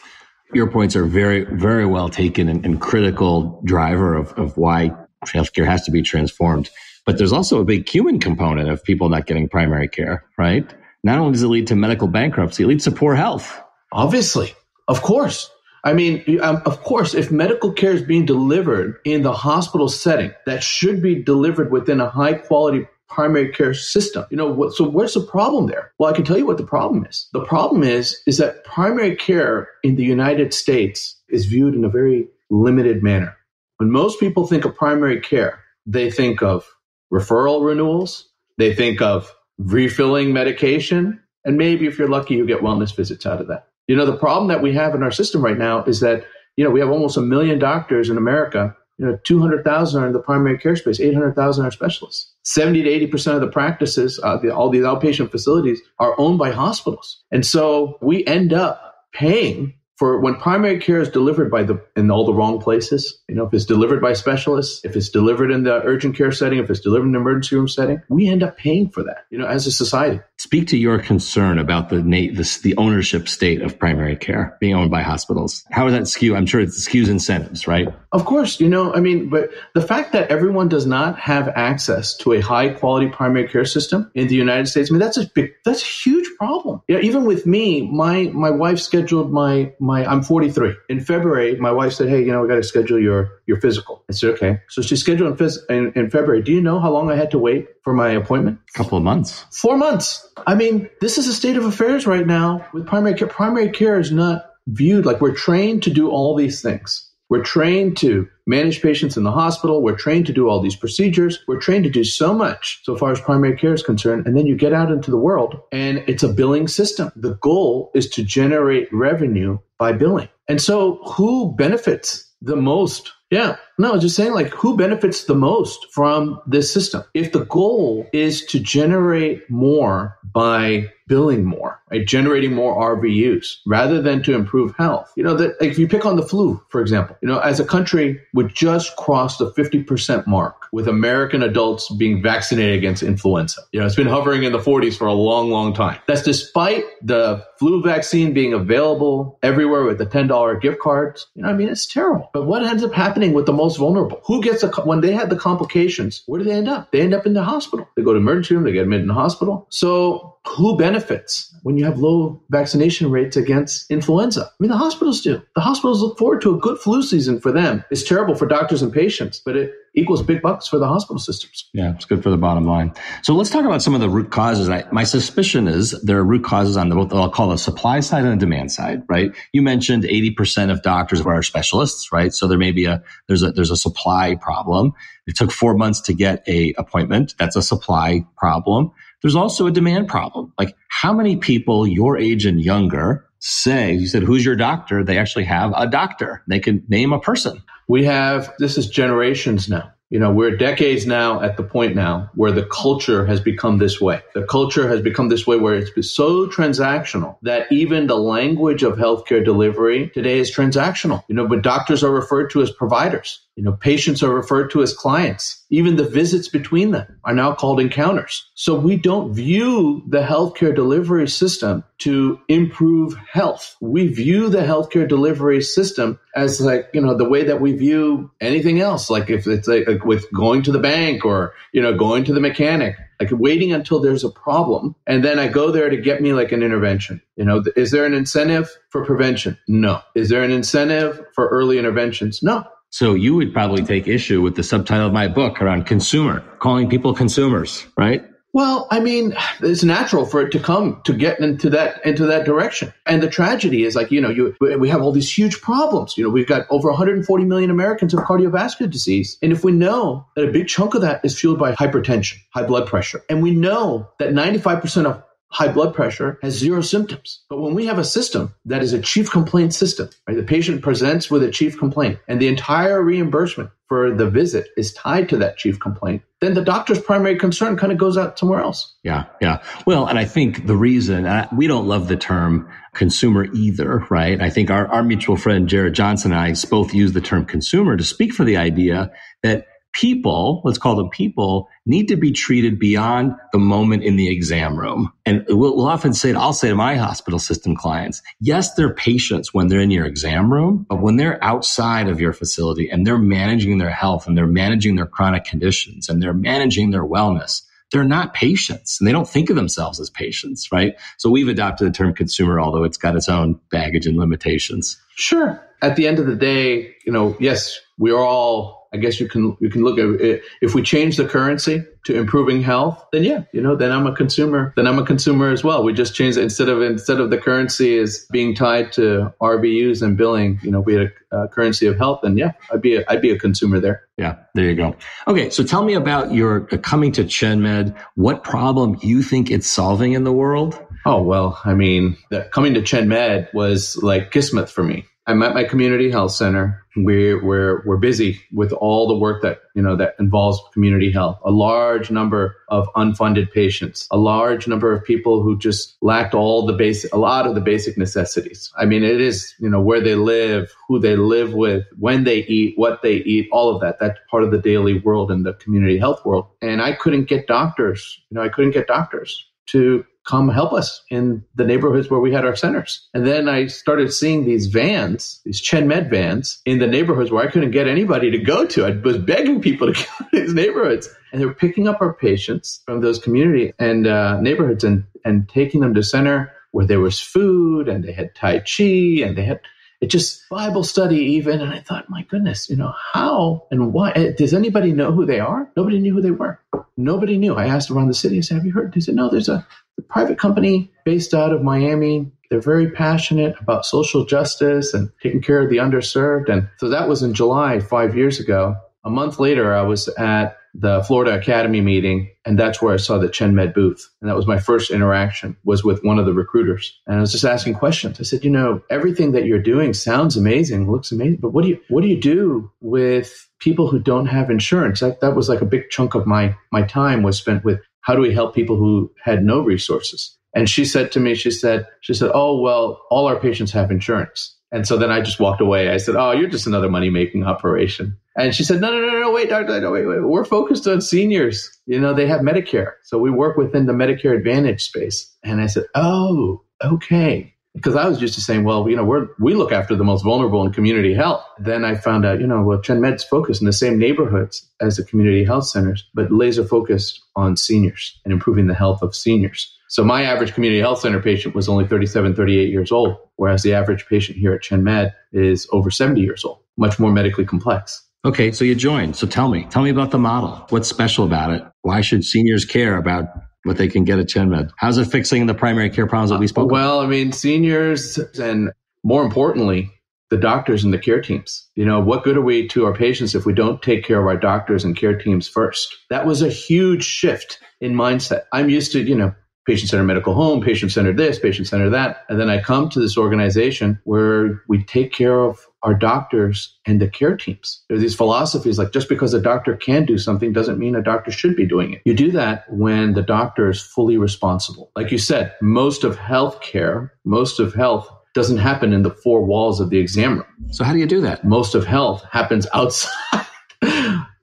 Your 0.55 0.71
points 0.71 0.97
are 0.97 1.05
very, 1.05 1.45
very 1.45 1.85
well 1.85 2.09
taken 2.09 2.49
and, 2.49 2.65
and 2.65 2.81
critical 2.81 3.61
driver 3.65 4.15
of, 4.15 4.33
of 4.39 4.57
why 4.57 4.93
healthcare 5.27 5.67
has 5.67 5.85
to 5.85 5.91
be 5.91 6.01
transformed. 6.01 6.71
But 7.05 7.19
there's 7.19 7.33
also 7.33 7.61
a 7.61 7.65
big 7.65 7.89
human 7.89 8.21
component 8.21 8.71
of 8.71 8.83
people 8.83 9.09
not 9.11 9.27
getting 9.27 9.49
primary 9.49 9.89
care, 9.89 10.25
right? 10.39 10.67
Not 11.05 11.19
only 11.19 11.33
does 11.33 11.43
it 11.43 11.49
lead 11.49 11.67
to 11.69 11.77
medical 11.77 12.09
bankruptcy, 12.09 12.63
it 12.63 12.67
leads 12.67 12.85
to 12.85 12.91
poor 12.91 13.15
health. 13.15 13.61
Obviously. 13.93 14.55
Of 14.89 15.03
course. 15.03 15.51
I 15.85 15.93
mean, 15.93 16.41
um, 16.41 16.61
of 16.67 16.83
course, 16.83 17.15
if 17.15 17.31
medical 17.31 17.73
care 17.73 17.93
is 17.93 18.03
being 18.03 18.27
delivered 18.27 18.99
in 19.05 19.23
the 19.23 19.33
hospital 19.33 19.89
setting, 19.89 20.33
that 20.45 20.63
should 20.63 21.01
be 21.01 21.23
delivered 21.23 21.71
within 21.71 22.01
a 22.01 22.11
high 22.11 22.35
quality 22.35 22.87
primary 23.09 23.51
care 23.53 23.75
system. 23.75 24.25
You 24.31 24.37
know, 24.37 24.71
so 24.71 24.85
what's 24.85 25.15
the 25.15 25.21
problem 25.21 25.67
there? 25.67 25.93
Well, 25.99 26.11
I 26.11 26.17
can 26.17 26.25
tell 26.25 26.37
you 26.37 26.47
what 26.47 26.59
the 26.59 26.65
problem 26.65 27.07
is. 27.07 27.29
The 27.33 27.45
problem 27.45 27.83
is 27.83 28.21
is 28.27 28.39
that 28.39 28.65
primary 28.65 29.17
care 29.17 29.69
in 29.83 29.97
the 29.97 30.05
United 30.05 30.53
States 30.53 31.17
is 31.29 31.47
viewed 31.47 31.75
in 31.75 31.85
a 31.85 31.89
very 31.89 32.29
limited 32.51 33.03
manner. 33.03 33.37
When 33.79 33.91
most 33.91 34.19
people 34.21 34.47
think 34.47 34.65
of 34.65 34.75
primary 34.75 35.21
care, 35.21 35.61
they 35.87 36.11
think 36.11 36.43
of 36.43 36.67
referral 37.13 37.65
renewals, 37.65 38.29
they 38.59 38.75
think 38.75 39.01
of 39.01 39.33
refilling 39.59 40.33
medication, 40.33 41.21
and 41.45 41.57
maybe 41.57 41.87
if 41.87 41.99
you're 41.99 42.09
lucky, 42.09 42.35
you 42.35 42.47
get 42.47 42.61
wellness 42.61 42.95
visits 42.95 43.25
out 43.25 43.41
of 43.41 43.47
that. 43.49 43.68
You 43.89 43.97
know, 43.97 44.07
the 44.07 44.17
problem 44.17 44.49
that 44.49 44.63
we 44.63 44.73
have 44.75 44.95
in 44.95 45.03
our 45.03 45.11
system 45.11 45.43
right 45.43 45.59
now 45.59 45.83
is 45.85 46.01
that, 46.01 46.25
you 46.57 46.65
know, 46.65 46.71
we 46.71 46.81
have 46.81 46.91
almost 46.91 47.17
a 47.17 47.23
million 47.23 47.59
doctors 47.59 48.11
in 48.11 48.19
America. 48.19 48.77
You 48.99 49.07
know, 49.07 49.19
200,000 49.25 50.03
are 50.03 50.07
in 50.07 50.13
the 50.13 50.21
primary 50.21 50.59
care 50.59 50.77
space, 50.77 51.01
800,000 51.01 51.65
are 51.65 51.71
specialists. 51.71 52.33
70 52.45 52.83
to 52.83 53.09
80% 53.09 53.35
of 53.35 53.41
the 53.41 53.49
practices, 53.49 54.21
uh, 54.23 54.37
the, 54.37 54.55
all 54.55 54.69
these 54.69 54.83
outpatient 54.83 55.31
facilities 55.31 55.81
are 55.99 56.15
owned 56.19 56.39
by 56.39 56.51
hospitals. 56.51 57.23
And 57.31 57.47
so 57.47 57.99
we 58.03 58.27
end 58.27 58.53
up 58.53 58.97
paying 59.15 59.75
for 59.99 60.21
when 60.21 60.37
primary 60.37 60.79
care 60.79 61.01
is 61.01 61.09
delivered 61.09 61.51
by 61.51 61.65
the 61.65 61.83
in 61.97 62.09
all 62.11 62.25
the 62.25 62.33
wrong 62.33 62.61
places, 62.61 63.19
you 63.29 63.35
know, 63.35 63.47
if 63.47 63.53
it's 63.53 63.65
delivered 63.65 64.01
by 64.01 64.13
specialists, 64.13 64.85
if 64.85 64.95
it's 64.95 65.09
delivered 65.09 65.51
in 65.51 65.65
the 65.65 65.83
urgent 65.83 66.17
care 66.17 66.31
setting, 66.31 66.61
if 66.61 66.71
it's 66.71 66.79
delivered 66.79 67.07
in 67.07 67.13
the 67.13 67.19
emergency 67.19 67.57
room 67.57 67.67
setting, 67.67 68.01
we 68.09 68.29
end 68.29 68.45
up 68.45 68.57
paying 68.57 68.89
for 68.89 69.03
that, 69.03 69.27
you 69.31 69.39
know, 69.39 69.47
as 69.47 69.67
a 69.67 69.73
society. 69.73 70.21
Speak 70.39 70.69
to 70.69 70.79
your 70.79 71.01
concern 71.01 71.59
about 71.59 71.89
the 71.89 71.97
the, 72.01 72.59
the 72.63 72.77
ownership 72.77 73.29
state 73.29 73.61
of 73.61 73.77
primary 73.77 74.15
care 74.15 74.57
being 74.61 74.75
owned 74.75 74.93
by 74.93 75.03
hospitals. 75.03 75.65
How 75.73 75.85
does 75.85 75.95
that 75.95 76.07
skew? 76.07 76.37
I'm 76.37 76.47
sure 76.47 76.61
it 76.61 76.69
skews 76.69 77.09
incentives, 77.09 77.67
right? 77.67 77.89
Of 78.13 78.25
course, 78.25 78.61
you 78.61 78.69
know, 78.69 78.95
I 78.95 79.01
mean, 79.01 79.29
but 79.29 79.51
the 79.75 79.83
fact 79.83 80.13
that 80.13 80.31
everyone 80.31 80.69
does 80.69 80.87
not 80.87 81.19
have 81.19 81.49
access 81.49 82.17
to 82.19 82.35
a 82.35 82.41
high 82.41 82.69
quality 82.69 83.09
primary 83.09 83.49
care 83.49 83.65
system 83.65 84.13
in 84.15 84.29
the 84.29 84.37
United 84.37 84.69
States, 84.69 84.91
I 84.91 84.95
mean, 84.95 85.01
that's 85.01 85.17
a 85.17 85.27
big, 85.35 85.55
that's 85.65 85.83
a 85.83 85.87
huge 85.87 86.29
problem. 86.39 86.83
You 86.87 86.95
know, 86.95 87.03
even 87.03 87.25
with 87.25 87.45
me, 87.45 87.83
my 87.83 88.31
my 88.33 88.51
wife 88.51 88.79
scheduled 88.79 89.33
my 89.33 89.73
my 89.89 90.05
I'm 90.05 90.23
43 90.23 90.75
in 90.91 91.01
February. 91.01 91.57
My 91.57 91.73
wife 91.73 91.95
said, 91.95 92.09
"Hey, 92.11 92.21
you 92.21 92.31
know, 92.31 92.43
we 92.43 92.49
got 92.49 92.57
to 92.57 92.63
schedule 92.63 92.99
your 92.99 93.31
your 93.47 93.59
physical." 93.59 94.05
I 94.11 94.13
said, 94.13 94.31
"Okay." 94.35 94.61
So 94.69 94.83
she 94.83 94.97
scheduled 94.97 95.31
in, 95.31 95.37
phys- 95.37 95.65
in, 95.71 95.93
in 95.97 96.11
February. 96.11 96.43
Do 96.43 96.53
you 96.53 96.61
know 96.61 96.79
how 96.79 96.93
long 96.93 97.11
I 97.11 97.17
had 97.17 97.31
to 97.31 97.39
wait 97.39 97.67
for 97.83 97.95
my 97.95 98.11
appointment? 98.11 98.59
A 98.75 98.79
couple 98.79 98.99
of 98.99 99.05
months. 99.05 99.47
Four 99.51 99.79
months. 99.79 100.29
I 100.47 100.55
mean, 100.55 100.91
this 101.01 101.17
is 101.17 101.27
a 101.27 101.35
state 101.35 101.57
of 101.57 101.65
affairs 101.65 102.07
right 102.07 102.27
now 102.27 102.67
with 102.75 102.87
primary 102.87 103.15
care. 103.15 103.29
Primary 103.29 103.71
care 103.71 103.99
is 103.99 104.13
not 104.13 104.45
viewed 104.67 105.07
like 105.07 105.23
we're 105.23 105.35
trained 105.35 105.83
to 105.85 105.91
do 105.91 106.11
all 106.11 106.37
these 106.37 106.61
things. 106.61 107.09
We're 107.31 107.43
trained 107.43 107.97
to 107.99 108.27
manage 108.47 108.81
patients 108.81 109.17
in 109.19 109.23
the 109.23 109.33
hospital. 109.33 109.83
We're 109.83 109.97
trained 109.97 110.27
to 110.27 110.33
do 110.33 110.49
all 110.49 110.61
these 110.61 110.77
procedures. 110.77 111.39
We're 111.47 111.61
trained 111.61 111.85
to 111.85 111.91
do 111.91 112.05
so 112.05 112.33
much 112.33 112.81
so 112.85 112.97
far 112.97 113.13
as 113.13 113.21
primary 113.21 113.57
care 113.57 113.75
is 113.75 113.83
concerned. 113.83 114.27
And 114.27 114.37
then 114.37 114.47
you 114.47 114.57
get 114.57 114.73
out 114.73 114.91
into 114.91 115.11
the 115.11 115.19
world 115.19 115.61
and 115.71 115.99
it's 116.07 116.23
a 116.23 116.33
billing 116.33 116.69
system. 116.69 117.13
The 117.15 117.35
goal 117.35 117.91
is 117.95 118.09
to 118.11 118.23
generate 118.23 118.89
revenue 118.93 119.59
by 119.79 119.93
billing. 119.93 120.29
And 120.49 120.61
so 120.61 121.01
who 121.05 121.55
benefits 121.57 122.33
the 122.41 122.57
most 122.57 123.13
yeah. 123.31 123.57
No, 123.79 123.99
just 123.99 124.17
saying 124.17 124.33
like 124.33 124.49
who 124.49 124.77
benefits 124.77 125.25
the 125.25 125.35
most 125.35 125.87
from 125.93 126.41
this 126.47 126.73
system? 126.73 127.05
If 127.15 127.33
the 127.33 127.45
goal 127.45 128.07
is 128.13 128.45
to 128.47 128.59
generate 128.59 129.49
more 129.49 130.19
by 130.25 130.91
billing 131.09 131.45
more, 131.45 131.81
right? 131.91 132.07
Generating 132.07 132.55
more 132.55 132.97
RVUs 132.97 133.57
rather 133.67 134.01
than 134.01 134.23
to 134.23 134.35
improve 134.35 134.75
health. 134.77 135.13
You 135.17 135.25
know, 135.25 135.35
that 135.35 135.57
if 135.61 135.79
you 135.79 135.89
pick 135.89 136.07
on 136.07 136.17
the 136.17 136.23
flu, 136.23 136.63
for 136.69 136.81
example, 136.81 137.17
you 137.23 137.29
know, 137.29 137.41
as 137.41 137.59
a 137.59 137.65
country, 137.65 138.21
we 138.35 138.45
just 138.49 138.95
crossed 138.97 139.39
the 139.39 139.51
50% 139.53 140.27
mark 140.27 140.55
with 140.71 140.87
American 140.87 141.43
adults 141.43 141.91
being 141.95 142.23
vaccinated 142.23 142.77
against 142.77 143.03
influenza. 143.03 143.63
You 143.73 143.81
know, 143.81 143.87
it's 143.87 143.97
been 143.97 144.07
hovering 144.07 144.45
in 144.45 144.53
the 144.53 144.59
40s 144.59 144.97
for 144.97 145.07
a 145.07 145.15
long, 145.15 145.51
long 145.51 145.73
time. 145.73 145.99
That's 146.07 146.23
despite 146.23 146.85
the 147.03 147.45
flu 147.59 147.83
vaccine 147.83 148.35
being 148.35 148.53
available 148.53 149.39
everywhere 149.43 149.85
with 149.85 149.99
the 149.99 150.07
$10 150.07 150.61
gift 150.61 150.79
cards. 150.79 151.27
You 151.35 151.43
know, 151.43 151.49
I 151.49 151.55
mean, 151.55 151.69
it's 151.69 151.87
terrible. 151.87 152.31
But 152.33 152.47
what 152.47 152.63
ends 152.63 152.85
up 152.85 152.93
happening 152.93 153.33
with 153.33 153.47
the 153.47 153.53
most 153.53 153.68
vulnerable? 153.77 154.21
Who 154.25 154.43
gets 154.43 154.63
a, 154.63 154.69
when 154.83 155.01
they 155.01 155.13
had 155.13 155.31
the 155.31 155.37
complications, 155.37 156.23
where 156.27 156.39
do 156.39 156.45
they 156.45 156.53
end 156.53 156.69
up? 156.69 156.93
They 156.93 157.01
end 157.01 157.15
up 157.15 157.27
in 157.27 157.35
the 157.35 157.43
hospital. 157.43 157.89
They 157.97 158.03
go 158.03 158.13
to 158.13 158.19
emergency 158.19 158.55
room, 158.55 158.65
they 158.65 158.73
get 158.73 158.83
admitted 158.83 159.03
in 159.03 159.09
the 159.09 159.15
hospital. 159.15 159.67
So 159.71 160.37
who 160.47 160.77
benefits 160.77 161.55
when 161.63 161.77
you 161.77 161.85
have 161.85 161.99
low 161.99 162.43
vaccination 162.51 163.11
rates 163.11 163.37
against 163.37 163.91
influenza? 163.91 164.45
I 164.45 164.55
mean, 164.59 164.71
the 164.71 164.77
hospitals 164.77 165.21
do. 165.21 165.43
The 165.55 165.61
hospitals 165.61 166.01
look 166.01 166.19
forward 166.19 166.41
to 166.43 166.55
a 166.55 166.59
good 166.59 166.79
flu 166.79 167.03
season 167.03 167.41
for 167.41 167.53
them. 167.53 167.85
It's 167.91 168.03
terrible 168.03 168.35
for 168.35 168.47
doctors 168.47 168.83
and 168.83 168.93
patients, 168.93 169.41
but 169.45 169.57
it 169.57 169.73
equals 169.99 170.23
big 170.23 170.41
bucks 170.43 170.67
for 170.69 170.79
the 170.79 170.87
hospital 170.87 171.19
systems. 171.19 171.69
Yeah, 171.73 171.95
it's 171.95 172.05
good 172.05 172.23
for 172.23 172.31
the 172.31 172.37
bottom 172.37 172.65
line. 172.65 172.93
So 173.23 173.35
let's 173.35 173.51
talk 173.51 173.65
about 173.65 173.83
some 173.83 173.95
of 173.95 174.01
the 174.01 174.09
root 174.09 174.31
causes. 174.31 174.69
I, 174.69 174.85
my 174.93 175.05
suspicion 175.05 175.69
is 175.69 175.93
there 176.03 176.19
are 176.19 176.25
root 176.25 176.45
causes 176.45 176.77
on 176.77 176.89
the 176.89 176.97
what 176.97 177.13
I'll 177.13 177.31
call 177.31 177.49
the 177.51 177.59
supply 177.59 178.01
side 178.01 178.25
and 178.25 178.33
the 178.33 178.45
demand 178.45 178.73
side, 178.73 179.03
right? 179.09 179.33
You 179.53 179.63
mentioned 179.63 180.05
80% 180.05 180.71
of 180.71 180.83
doctors 180.83 181.21
are 181.21 181.43
specialists, 181.43 182.13
right? 182.13 182.33
So 182.33 182.47
there 182.47 182.59
may 182.59 182.73
be 182.73 182.87
a 182.87 183.03
there's 183.27 183.43
a 183.43 183.53
there's 183.53 183.71
a 183.71 183.77
supply 183.77 184.37
problem. 184.41 184.93
It 185.27 185.37
took 185.37 185.53
four 185.53 185.75
months 185.75 186.01
to 186.03 186.15
get 186.15 186.43
a 186.49 186.75
appointment. 186.79 187.35
That's 187.39 187.57
a 187.57 187.63
supply 187.63 188.27
problem. 188.37 188.93
There's 189.23 189.37
also 189.37 189.67
a 189.67 189.71
demand 189.71 190.09
problem. 190.09 190.53
Like 190.59 190.77
how 190.89 191.13
many 191.13 191.37
people 191.37 191.87
your 191.87 192.17
age 192.17 192.47
and 192.47 192.61
younger 192.61 193.25
say, 193.41 193.95
you 193.95 194.07
said, 194.07 194.23
who's 194.23 194.45
your 194.45 194.57
doctor? 194.57 195.05
They 195.05 195.19
actually 195.19 195.45
have 195.45 195.73
a 195.77 195.87
doctor. 195.87 196.43
They 196.49 196.61
can 196.61 196.85
name 196.89 197.13
a 197.13 197.21
person. 197.21 197.63
We 197.89 198.05
have, 198.05 198.53
this 198.59 198.77
is 198.77 198.89
generations 198.89 199.69
now. 199.69 199.93
You 200.11 200.19
know, 200.19 200.33
we're 200.33 200.57
decades 200.57 201.07
now 201.07 201.43
at 201.43 201.59
the 201.59 201.63
point 201.63 201.95
now 201.95 202.31
where 202.35 202.53
the 202.53 202.65
culture 202.65 203.27
has 203.27 203.41
become 203.41 203.77
this 203.77 204.01
way. 204.01 204.23
The 204.33 204.45
culture 204.45 204.89
has 204.89 205.03
become 205.03 205.29
this 205.29 205.47
way 205.47 205.59
where 205.59 205.75
it's 205.75 206.11
so 206.11 206.47
transactional 206.47 207.37
that 207.43 207.71
even 207.71 208.07
the 208.07 208.17
language 208.17 208.83
of 208.83 208.97
healthcare 208.97 209.45
delivery 209.45 210.09
today 210.15 210.39
is 210.39 210.55
transactional. 210.55 211.25
You 211.29 211.35
know, 211.35 211.47
but 211.47 211.61
doctors 211.61 212.03
are 212.03 212.11
referred 212.11 212.49
to 212.53 212.63
as 212.63 212.71
providers. 212.71 213.41
You 213.59 213.65
know, 213.65 213.73
patients 213.73 214.23
are 214.23 214.33
referred 214.33 214.71
to 214.71 214.83
as 214.83 214.95
clients. 214.95 215.65
Even 215.69 215.97
the 215.97 216.09
visits 216.09 216.47
between 216.47 216.93
them 216.93 217.19
are 217.25 217.35
now 217.35 217.53
called 217.53 217.81
encounters. 217.81 218.49
So 218.55 218.79
we 218.79 218.95
don't 218.95 219.35
view 219.35 220.05
the 220.07 220.21
healthcare 220.21 220.73
delivery 220.73 221.29
system 221.29 221.83
to 221.99 222.39
improve 222.47 223.17
health. 223.17 223.75
We 223.81 224.07
view 224.07 224.49
the 224.49 224.63
healthcare 224.63 225.09
delivery 225.09 225.61
system 225.61 226.21
as 226.37 226.61
like, 226.61 226.89
you 226.95 227.01
know, 227.01 227.17
the 227.17 227.29
way 227.29 227.43
that 227.43 227.61
we 227.61 227.73
view 227.73 228.31
anything 228.41 228.81
else. 228.81 229.11
Like 229.11 229.29
if 229.29 229.49
it's 229.49 229.67
like, 229.67 229.89
like 229.89 230.05
with 230.05 230.33
going 230.33 230.63
to 230.63 230.71
the 230.71 230.79
bank 230.79 231.25
or, 231.25 231.53
you 231.73 231.83
know, 231.83 231.99
going 231.99 232.23
to 232.27 232.33
the 232.33 232.41
mechanic, 232.41 232.95
like 233.19 233.31
waiting 233.33 233.73
until 233.73 233.99
there's 233.99 234.23
a 234.23 234.31
problem. 234.31 234.95
And 235.05 235.25
then 235.25 235.41
I 235.41 235.49
go 235.49 235.73
there 235.73 235.91
to 235.91 235.97
get 235.97 236.23
me 236.23 236.33
like 236.33 236.53
an 236.53 236.63
intervention. 236.63 237.21
You 237.35 237.45
know, 237.45 237.65
is 237.75 237.91
there 237.91 238.05
an 238.05 238.15
incentive 238.15 238.71
for 238.91 239.05
prevention? 239.05 239.59
No. 239.67 240.01
Is 240.15 240.29
there 240.29 240.45
an 240.45 240.53
incentive 240.53 241.21
for 241.35 241.49
early 241.49 241.77
interventions? 241.77 242.41
No. 242.41 242.65
So 242.91 243.15
you 243.15 243.35
would 243.35 243.53
probably 243.53 243.85
take 243.85 244.09
issue 244.09 244.41
with 244.41 244.57
the 244.57 244.63
subtitle 244.63 245.07
of 245.07 245.13
my 245.13 245.29
book 245.29 245.61
around 245.61 245.87
consumer, 245.87 246.41
calling 246.59 246.89
people 246.89 247.15
consumers, 247.15 247.87
right? 247.97 248.25
Well, 248.55 248.89
I 248.91 249.01
mean, 249.01 249.37
it's 249.61 249.85
natural 249.85 250.25
for 250.25 250.41
it 250.41 250.51
to 250.53 250.59
come 250.59 251.03
to 251.05 251.13
get 251.13 251.39
into 251.39 251.69
that 251.71 252.05
into 252.07 252.27
that 252.27 252.47
direction. 252.47 252.93
And 253.05 253.23
the 253.23 253.29
tragedy 253.29 253.85
is 253.85 253.95
like, 253.95 254.11
you 254.11 254.21
know, 254.21 254.31
you 254.31 254.57
we 254.61 254.89
have 254.89 255.03
all 255.03 255.13
these 255.13 255.33
huge 255.33 255.61
problems. 255.61 256.17
You 256.17 256.25
know, 256.25 256.31
we've 256.31 256.47
got 256.47 256.67
over 256.71 256.89
140 256.89 257.45
million 257.45 257.71
Americans 257.71 258.15
with 258.15 258.25
cardiovascular 258.25 258.91
disease. 258.91 259.37
And 259.43 259.53
if 259.53 259.65
we 259.65 259.73
know 259.73 260.27
that 260.35 260.49
a 260.49 260.51
big 260.51 260.67
chunk 260.67 260.95
of 260.95 261.03
that 261.03 261.25
is 261.25 261.39
fueled 261.39 261.59
by 261.59 261.73
hypertension, 261.73 262.39
high 262.51 262.65
blood 262.65 262.89
pressure, 262.89 263.23
and 263.29 263.43
we 263.43 263.51
know 263.51 264.09
that 264.19 264.31
95% 264.31 265.05
of 265.05 265.23
high 265.51 265.69
blood 265.69 265.95
pressure 265.95 266.39
has 266.43 266.55
zero 266.55 266.81
symptoms. 266.81 267.43
But 267.49 267.61
when 267.61 267.75
we 267.75 267.87
have 267.87 267.99
a 267.99 268.05
system 268.05 268.55
that 268.67 268.83
is 268.83 268.93
a 268.93 269.01
chief 269.01 269.31
complaint 269.31 269.75
system, 269.75 270.11
right, 270.27 270.37
the 270.37 270.43
patient 270.43 270.83
presents 270.83 271.31
with 271.31 271.43
a 271.43 271.51
chief 271.51 271.79
complaint 271.79 272.19
and 272.29 272.41
the 272.41 272.49
entire 272.49 273.03
reimbursement 273.03 273.71
for 273.87 274.15
the 274.15 274.29
visit 274.29 274.69
is 274.77 274.93
tied 274.93 275.31
to 275.31 275.39
that 275.39 275.57
chief 275.57 275.81
complaint, 275.81 276.23
then 276.41 276.55
the 276.55 276.63
doctor's 276.63 277.01
primary 277.01 277.39
concern 277.39 277.77
kind 277.77 277.91
of 277.91 277.99
goes 277.99 278.19
out 278.19 278.39
somewhere 278.39 278.61
else. 278.61 278.95
Yeah, 279.03 279.25
yeah. 279.41 279.63
Well, 279.87 280.07
and 280.07 280.19
I 280.19 280.27
think 280.27 280.67
the 280.67 280.77
reason 280.77 281.25
uh, 281.25 281.49
we 281.57 281.67
don't 281.67 281.89
love 281.89 282.09
the 282.09 282.17
term 282.17 282.71
consumer 282.93 283.47
either, 283.55 284.07
right? 284.11 284.41
I 284.41 284.51
think 284.51 284.71
our, 284.71 284.87
our 284.89 285.03
mutual 285.03 285.37
friend 285.37 285.69
Jared 285.69 285.95
Johnson 285.95 286.33
and 286.33 286.41
I 286.41 286.55
both 286.69 286.93
use 286.93 287.13
the 287.13 287.21
term 287.23 287.47
consumer 287.47 287.97
to 287.97 288.05
speak 288.05 288.35
for 288.35 288.45
the 288.45 288.59
idea 288.59 289.11
that 289.43 289.67
people, 289.99 290.63
let's 290.65 290.79
call 290.79 290.95
them 290.95 291.09
people, 291.09 291.69
need 291.85 292.07
to 292.07 292.15
be 292.15 292.31
treated 292.31 292.79
beyond 292.79 293.35
the 293.53 293.59
moment 293.59 294.05
in 294.05 294.15
the 294.15 294.31
exam 294.31 294.79
room. 294.79 295.13
And 295.27 295.45
we'll, 295.49 295.75
we'll, 295.75 295.89
often 295.89 296.15
say, 296.15 296.33
I'll 296.33 296.53
say 296.53 296.69
to 296.69 296.77
my 296.77 296.95
hospital 296.95 297.41
system 297.41 297.75
clients, 297.75 298.23
yes, 298.39 298.75
they're 298.75 298.95
patients 298.95 299.53
when 299.53 299.67
they're 299.67 299.81
in 299.81 299.91
your 299.91 300.07
exam 300.07 300.53
room, 300.53 300.87
but 300.89 301.01
when 301.01 301.17
they're 301.17 301.43
outside 301.43 302.09
of 302.09 302.21
your 302.21 302.33
facility 302.33 302.89
and 302.89 303.05
they're 303.05 303.19
managing 303.19 303.79
their 303.79 303.91
health 303.91 304.29
and 304.29 304.39
they're 304.39 304.47
managing 304.47 304.95
their 304.95 305.07
chronic 305.07 305.45
conditions 305.45 306.09
and 306.09 306.23
they're 306.23 306.33
managing 306.33 306.93
their 306.93 307.05
wellness, 307.05 307.63
they're 307.91 308.05
not 308.05 308.35
patients 308.35 309.01
and 309.01 309.09
they 309.09 309.13
don't 309.13 309.29
think 309.29 309.51
of 309.51 309.57
themselves 309.57 309.99
as 309.99 310.11
patients, 310.11 310.71
right? 310.71 310.95
So 311.17 311.29
we've 311.29 311.49
adopted 311.49 311.89
the 311.89 311.93
term 311.93 312.15
consumer, 312.15 312.61
although 312.61 312.85
it's 312.85 312.99
got 312.99 313.17
its 313.17 313.29
own 313.29 313.59
baggage 313.73 314.07
and 314.07 314.17
limitations. 314.17 314.97
Sure. 315.17 315.61
At 315.83 315.97
the 315.97 316.07
end 316.07 316.21
of 316.21 316.27
the 316.27 316.37
day, 316.37 316.95
you 317.05 317.11
know, 317.11 317.37
yes, 317.41 317.81
we 317.99 318.11
are 318.11 318.25
all 318.25 318.79
I 318.93 318.97
guess 318.97 319.21
you 319.21 319.29
can 319.29 319.57
you 319.61 319.69
can 319.69 319.83
look 319.83 319.99
at 319.99 320.21
it. 320.21 320.43
if 320.63 320.75
we 320.75 320.83
change 320.83 321.17
the 321.17 321.27
currency 321.27 321.85
to 322.07 322.17
improving 322.17 322.63
health, 322.63 323.05
then 323.13 323.23
yeah, 323.23 323.45
you 323.53 323.61
know, 323.61 323.77
then 323.77 323.93
I'm 323.93 324.07
a 324.07 324.15
consumer. 324.15 324.73
Then 324.77 324.87
I'm 324.87 324.99
a 324.99 325.05
consumer 325.05 325.51
as 325.51 325.63
well. 325.63 325.83
We 325.83 325.93
just 325.93 326.15
changed 326.15 326.39
it 326.39 326.43
instead 326.43 326.69
of 326.69 326.81
instead 326.81 327.21
of 327.21 327.31
the 327.31 327.39
currency 327.39 327.95
is 327.95 328.27
being 328.33 328.55
tied 328.55 328.93
to 328.93 329.33
RVUs 329.43 330.01
and 330.01 330.17
billing. 330.17 330.59
You 330.63 330.71
know, 330.71 330.81
we 330.81 330.95
had 330.95 331.13
a, 331.33 331.37
a 331.37 331.49
currency 331.49 331.87
of 331.87 331.99
health, 331.99 332.21
and 332.23 332.39
yeah, 332.39 332.53
I'd 332.73 332.81
be 332.81 332.97
a, 332.97 333.05
I'd 333.09 333.21
be 333.21 333.31
a 333.31 333.39
consumer 333.39 333.79
there. 333.79 334.05
Yeah, 334.17 334.37
there 334.55 334.65
you 334.65 334.75
go. 334.75 334.97
Okay, 335.27 335.51
so 335.51 335.63
tell 335.63 335.85
me 335.85 335.93
about 335.93 336.33
your 336.33 336.67
uh, 336.73 336.79
coming 336.79 337.13
to 337.13 337.25
ChenMed. 337.25 337.95
What 338.15 338.43
problem 338.43 338.97
you 339.03 339.23
think 339.23 339.51
it's 339.51 339.67
solving 339.67 340.15
in 340.15 340.25
the 340.25 340.33
world? 340.33 340.83
Oh 341.05 341.23
well, 341.23 341.61
I 341.65 341.75
mean, 341.75 342.17
the, 342.31 342.49
coming 342.53 342.73
to 342.75 342.81
ChenMed 342.81 343.53
was 343.53 343.99
like 344.03 344.31
kismet 344.31 344.71
for 344.71 344.83
me. 344.83 345.05
I'm 345.29 345.43
at 345.43 345.53
my 345.53 345.63
community 345.63 346.11
health 346.11 346.33
center. 346.33 346.83
We're, 346.97 347.45
we're, 347.45 347.83
we're 347.85 347.99
busy 347.99 348.41
with 348.51 348.73
all 348.73 349.07
the 349.07 349.15
work 349.15 349.43
that, 349.43 349.61
you 349.75 349.83
know, 349.83 349.95
that 349.95 350.15
involves 350.19 350.59
community 350.73 351.13
health. 351.13 351.39
A 351.45 351.51
large 351.51 352.11
number 352.11 352.57
of 352.69 352.89
unfunded 352.97 353.53
patients, 353.53 354.09
a 354.11 354.17
large 354.17 354.67
number 354.67 354.91
of 354.91 355.05
people 355.05 355.43
who 355.43 355.59
just 355.59 355.99
lacked 356.01 356.33
all 356.33 356.65
the 356.65 356.73
basic, 356.73 357.13
a 357.13 357.19
lot 357.19 357.47
of 357.47 357.55
the 357.55 357.61
basic 357.61 357.99
necessities. 357.99 358.73
I 358.79 358.87
mean, 358.87 359.05
it 359.05 359.21
is, 359.21 359.55
you 359.59 359.69
know, 359.69 359.83
where 359.83 360.01
they 360.01 360.15
live, 360.15 360.75
who 360.89 360.99
they 360.99 361.15
live 361.15 361.53
with, 361.53 361.85
when 361.99 362.25
they 362.25 362.39
eat, 362.45 362.79
what 362.79 363.03
they 363.03 363.17
eat, 363.17 363.51
all 363.53 363.73
of 363.73 363.83
that. 363.83 363.99
That's 364.01 364.19
part 364.31 364.45
of 364.45 364.51
the 364.51 364.59
daily 364.59 364.99
world 365.01 365.31
and 365.31 365.45
the 365.45 365.53
community 365.53 365.99
health 365.99 366.25
world. 366.25 366.47
And 366.63 366.81
I 366.81 366.95
couldn't 366.95 367.29
get 367.29 367.47
doctors, 367.47 368.19
you 368.31 368.37
know, 368.37 368.43
I 368.43 368.49
couldn't 368.49 368.71
get 368.71 368.87
doctors 368.87 369.47
to 369.67 370.07
come 370.29 370.49
help 370.49 370.73
us 370.73 371.03
in 371.11 371.43
the 371.55 371.65
neighborhoods 371.65 372.11
where 372.11 372.21
we 372.21 372.33
had 372.33 372.45
our 372.45 372.55
centers. 372.55 373.09
And 373.15 373.27
then 373.27 373.49
I 373.49 373.67
started 373.67 374.13
seeing 374.13 374.45
these 374.45 374.67
vans, 374.67 375.41
these 375.45 375.63
ChenMed 375.63 376.11
vans 376.11 376.61
in 376.67 376.79
the 376.79 376.87
neighborhoods 376.87 377.31
where 377.31 377.47
I 377.47 377.51
couldn't 377.51 377.71
get 377.71 377.89
anybody 377.89 378.31
to 378.33 378.39
go 378.39 378.67
to. 378.67 378.85
I 378.85 378.91
was 378.91 379.17
begging 379.19 379.63
people 379.63 379.93
to 379.93 379.93
go 380.21 380.25
to 380.31 380.41
these 380.41 380.55
neighborhoods. 380.55 381.09
And 381.33 381.41
they 381.41 381.47
were 381.47 381.55
picking 381.55 381.89
up 381.89 382.03
our 382.03 382.13
patients 382.13 382.83
from 382.85 383.01
those 383.01 383.19
community 383.19 383.73
and 383.79 384.07
uh, 384.07 384.41
neighborhoods 384.41 384.85
and, 384.85 385.05
and 385.25 385.49
taking 385.49 385.81
them 385.81 385.95
to 385.95 386.03
center 386.03 386.53
where 386.73 386.87
there 386.87 387.01
was 387.01 387.19
food 387.19 387.89
and 387.89 388.05
they 388.05 388.13
had 388.13 388.35
Tai 388.35 388.61
Chi 388.61 389.25
and 389.25 389.37
they 389.37 389.45
had 389.45 389.61
it 390.01 390.11
just 390.11 390.49
Bible 390.49 390.85
study 390.85 391.17
even. 391.17 391.61
And 391.61 391.73
I 391.73 391.81
thought, 391.81 392.09
my 392.09 392.23
goodness, 392.23 392.71
you 392.71 392.77
know, 392.77 392.95
how 393.13 393.67
and 393.71 393.93
why? 393.93 394.13
Eh, 394.13 394.33
does 394.37 394.55
anybody 394.55 394.93
know 394.93 395.11
who 395.11 395.27
they 395.27 395.41
are? 395.41 395.69
Nobody 395.77 395.99
knew 395.99 396.15
who 396.15 396.23
they 396.23 396.31
were. 396.31 396.61
Nobody 396.99 397.39
knew. 397.39 397.55
I 397.55 397.67
asked 397.67 397.91
around 397.91 398.09
the 398.09 398.15
city, 398.15 398.39
I 398.39 398.41
said, 398.41 398.57
have 398.57 398.67
you 398.67 398.73
heard? 398.73 398.93
They 398.93 399.01
said, 399.01 399.15
no, 399.15 399.31
there's 399.31 399.49
a, 399.49 399.65
a 399.99 400.03
private 400.03 400.37
company 400.37 400.91
based 401.05 401.33
out 401.33 401.53
of 401.53 401.63
Miami. 401.63 402.31
They're 402.51 402.61
very 402.61 402.91
passionate 402.91 403.55
about 403.61 403.87
social 403.87 404.25
justice 404.25 404.93
and 404.93 405.11
taking 405.23 405.41
care 405.41 405.63
of 405.63 405.71
the 405.71 405.77
underserved. 405.77 406.49
And 406.49 406.69
so 406.79 406.89
that 406.89 407.09
was 407.09 407.23
in 407.23 407.35
July, 407.35 407.79
five 407.79 408.17
years 408.17 408.41
ago. 408.41 408.75
A 409.05 409.11
month 409.11 409.39
later, 409.39 409.73
I 409.73 409.83
was 409.83 410.09
at 410.19 410.59
the 410.75 411.03
Florida 411.05 411.37
Academy 411.37 411.81
meeting, 411.81 412.31
and 412.45 412.59
that's 412.59 412.83
where 412.83 412.93
I 412.93 412.99
saw 412.99 413.19
the 413.19 413.29
ChenMed 413.29 413.75
booth. 413.75 414.09
And 414.21 414.29
that 414.29 414.37
was 414.37 414.47
my 414.47 414.59
first 414.59 414.91
interaction 414.91 415.57
was 415.65 415.85
with 415.85 416.05
one 416.05 416.19
of 416.19 416.27
the 416.27 416.33
recruiters. 416.33 416.99
And 417.07 417.17
I 417.17 417.21
was 417.21 417.33
just 417.33 417.45
asking 417.45 417.75
questions. 417.75 418.21
I 418.21 418.25
said, 418.25 418.45
you 418.45 418.51
know, 418.51 418.83
everything 418.91 419.33
that 419.33 419.45
you're 419.45 419.63
doing 419.63 419.93
sounds 419.95 420.37
amazing, 420.37 420.91
looks 420.91 421.11
amazing, 421.11 421.39
but 421.41 421.51
what 421.53 421.63
do 421.63 421.71
you 421.71 421.81
what 421.89 422.03
do 422.03 422.09
you 422.09 422.21
do 422.21 422.71
with 422.81 423.48
people 423.61 423.89
who 423.89 423.99
don't 423.99 424.27
have 424.27 424.51
insurance? 424.51 425.01
That 425.01 425.21
that 425.21 425.37
was 425.37 425.49
like 425.49 425.61
a 425.61 425.67
big 425.67 425.91
chunk 425.91 426.15
of 426.15 426.27
my 426.27 426.57
my 426.73 426.83
time 426.83 427.23
was 427.23 427.39
spent 427.39 427.65
with 427.65 427.81
how 428.03 428.15
do 428.15 428.23
we 428.23 428.33
help 428.33 428.55
people 428.55 428.77
who 428.77 429.13
had 429.23 429.45
no 429.45 429.61
resources? 429.61 430.37
And 430.55 430.69
she 430.69 430.85
said 430.85 431.13
to 431.13 431.21
me, 431.21 431.35
she 431.35 431.51
said, 431.51 431.87
she 432.01 432.15
said, 432.15 432.31
Oh, 432.35 432.61
well, 432.61 433.03
all 433.11 433.27
our 433.27 433.39
patients 433.39 433.73
have 433.73 433.91
insurance. 433.91 434.57
And 434.71 434.87
so 434.87 434.97
then 434.97 435.11
I 435.11 435.21
just 435.21 435.41
walked 435.41 435.61
away. 435.61 435.89
I 435.89 435.99
said, 435.99 436.17
Oh, 436.17 436.33
you're 436.33 436.49
just 436.49 436.67
another 436.67 436.91
money 436.91 437.11
making 437.11 437.45
operation. 437.45 438.17
And 438.37 438.55
she 438.55 438.65
said, 438.65 438.81
No, 438.81 438.91
no, 438.91 439.01
no, 439.01 439.21
no, 439.21 439.33
wait, 439.33 439.51
doctor, 439.51 439.81
no, 439.81 439.91
wait, 439.91 440.07
wait. 440.07 440.23
We're 440.23 440.45
focused 440.45 440.87
on 440.87 441.01
seniors. 441.01 441.71
You 441.87 442.01
know, 442.01 442.15
they 442.15 442.27
have 442.27 442.41
Medicare. 442.41 442.93
So 443.05 443.19
we 443.19 443.31
work 443.31 443.57
within 443.57 443.87
the 443.87 443.93
Medicare 443.93 444.37
Advantage 444.37 444.83
space. 444.85 445.35
And 445.43 445.61
I 445.61 445.67
said, 445.67 445.85
Oh, 445.95 446.65
okay. 446.83 447.55
Because 447.75 447.95
I 447.95 448.09
was 448.09 448.21
used 448.21 448.35
to 448.35 448.41
saying, 448.41 448.65
well, 448.65 448.89
you 448.89 448.97
know, 448.97 449.05
we're, 449.05 449.29
we 449.39 449.55
look 449.55 449.73
after 449.73 449.95
the 449.95 450.05
most 450.05 450.23
vulnerable 450.23 450.65
in 450.67 450.73
community 450.73 451.15
health. 451.15 451.45
Then 451.59 451.85
I 451.85 451.95
found 451.95 452.25
out, 452.25 452.41
you 452.41 452.47
know, 452.47 452.63
well, 452.63 452.79
ChenMed's 452.79 453.23
focused 453.23 453.61
in 453.61 453.67
the 453.67 453.73
same 453.73 453.99
neighborhoods 453.99 454.69
as 454.81 454.97
the 454.97 455.05
community 455.05 455.45
health 455.45 455.67
centers, 455.67 456.05
but 456.15 456.33
laser 456.33 456.65
focused 456.65 457.23
on 457.37 457.57
seniors 457.57 458.19
and 458.25 458.33
improving 458.33 458.67
the 458.67 458.75
health 458.75 459.03
of 459.03 459.15
seniors. 459.15 459.73
So 459.89 460.05
my 460.05 460.23
average 460.23 460.55
community 460.55 460.81
health 460.81 461.01
center 461.01 461.21
patient 461.21 461.55
was 461.55 461.69
only 461.69 461.87
37, 461.87 462.35
38 462.35 462.69
years 462.69 462.93
old, 462.93 463.17
whereas 463.37 463.63
the 463.63 463.75
average 463.75 464.07
patient 464.07 464.39
here 464.39 464.53
at 464.53 464.63
ChenMed 464.63 465.13
is 465.33 465.69
over 465.73 465.91
70 465.91 466.21
years 466.21 466.45
old, 466.45 466.59
much 466.77 466.99
more 466.99 467.13
medically 467.13 467.45
complex. 467.45 468.05
Okay, 468.25 468.53
so 468.53 468.65
you 468.65 468.75
joined. 468.75 469.17
So 469.17 469.27
tell 469.27 469.49
me, 469.49 469.67
tell 469.71 469.83
me 469.83 469.91
about 469.91 470.11
the 470.11 470.19
model. 470.19 470.67
What's 470.71 470.89
special 470.89 471.25
about 471.25 471.53
it? 471.53 471.63
Why 471.83 472.01
should 472.01 472.25
seniors 472.25 472.65
care 472.65 472.97
about 472.97 473.27
what 473.65 473.77
they 473.77 473.89
can 473.89 474.05
get 474.05 474.19
at 474.19 474.27
ChenMed? 474.27 474.71
How's 474.77 474.99
it 474.99 475.07
fixing 475.07 475.47
the 475.47 475.55
primary 475.55 475.91
care 475.91 476.07
problems 476.07 476.31
that 476.31 476.41
we 476.41 476.47
spoke? 476.47 476.71
Well, 476.71 477.01
I 477.01 477.07
mean, 477.07 477.33
seniors 477.33 478.19
and 478.39 478.71
more 479.05 479.23
importantly, 479.23 479.91
the 480.31 480.37
doctors 480.37 480.85
and 480.85 480.93
the 480.93 480.99
care 480.99 481.21
teams. 481.21 481.67
You 481.75 481.85
know, 481.85 482.01
what 482.01 482.23
good 482.23 482.37
are 482.37 482.43
we 482.43 482.69
to 482.69 482.85
our 482.85 482.95
patients 482.95 483.35
if 483.35 483.47
we 483.47 483.55
don't 483.55 483.83
take 483.83 484.05
care 484.05 484.21
of 484.21 484.27
our 484.27 484.37
doctors 484.37 484.85
and 484.85 484.97
care 484.97 485.17
teams 485.17 485.49
first? 485.49 485.97
That 486.11 486.27
was 486.27 486.43
a 486.43 486.51
huge 486.51 487.05
shift 487.05 487.59
in 487.81 487.95
mindset. 487.95 488.43
I'm 488.53 488.69
used 488.69 488.93
to, 488.93 489.03
you 489.03 489.15
know, 489.15 489.35
patient 489.67 489.91
centered 489.91 490.05
medical 490.05 490.35
home, 490.35 490.63
patient 490.63 490.93
centered 490.93 491.17
this, 491.17 491.39
patient 491.39 491.69
centered 491.69 491.91
that. 491.91 492.25
And 492.29 492.41
then 492.41 492.51
I 492.51 492.61
come 492.61 492.89
to 492.91 493.01
this 493.01 493.17
organization 493.19 494.01
where 494.05 494.63
we 494.69 494.83
take 494.85 495.13
care 495.13 495.41
of 495.41 495.59
our 495.83 495.95
doctors 495.95 496.77
and 496.87 497.01
the 497.01 497.09
care 497.09 497.37
teams. 497.37 497.83
There 497.89 497.97
are 497.97 498.01
these 498.01 498.15
philosophies 498.15 498.79
like 498.79 498.93
just 498.93 499.09
because 499.09 499.35
a 499.35 499.41
doctor 499.41 499.77
can 499.77 500.05
do 500.05 500.19
something 500.19 500.53
doesn't 500.53 500.79
mean 500.79 500.97
a 500.97 501.03
doctor 501.03 501.31
should 501.31 501.57
be 501.57 501.67
doing 501.67 501.93
it. 501.95 502.03
You 502.05 502.15
do 502.15 502.31
that 502.33 502.65
when 502.71 503.15
the 503.15 503.23
doctor 503.23 503.71
is 503.71 503.81
fully 503.81 504.19
responsible. 504.19 504.91
Like 504.97 505.13
you 505.13 505.19
said, 505.19 505.55
most 505.63 506.05
of 506.05 506.17
healthcare, 506.17 507.11
most 507.25 507.61
of 507.61 507.75
health 507.75 508.09
doesn't 508.35 508.59
happen 508.59 508.93
in 508.93 509.03
the 509.03 509.11
four 509.11 509.45
walls 509.45 509.81
of 509.81 509.91
the 509.91 509.99
exam 509.99 510.37
room. 510.37 510.71
So 510.71 510.85
how 510.85 510.93
do 510.93 510.99
you 510.99 511.07
do 511.07 511.21
that? 511.23 511.45
Most 511.45 511.75
of 511.75 511.87
health 511.87 512.25
happens 512.31 512.67
outside 512.75 513.47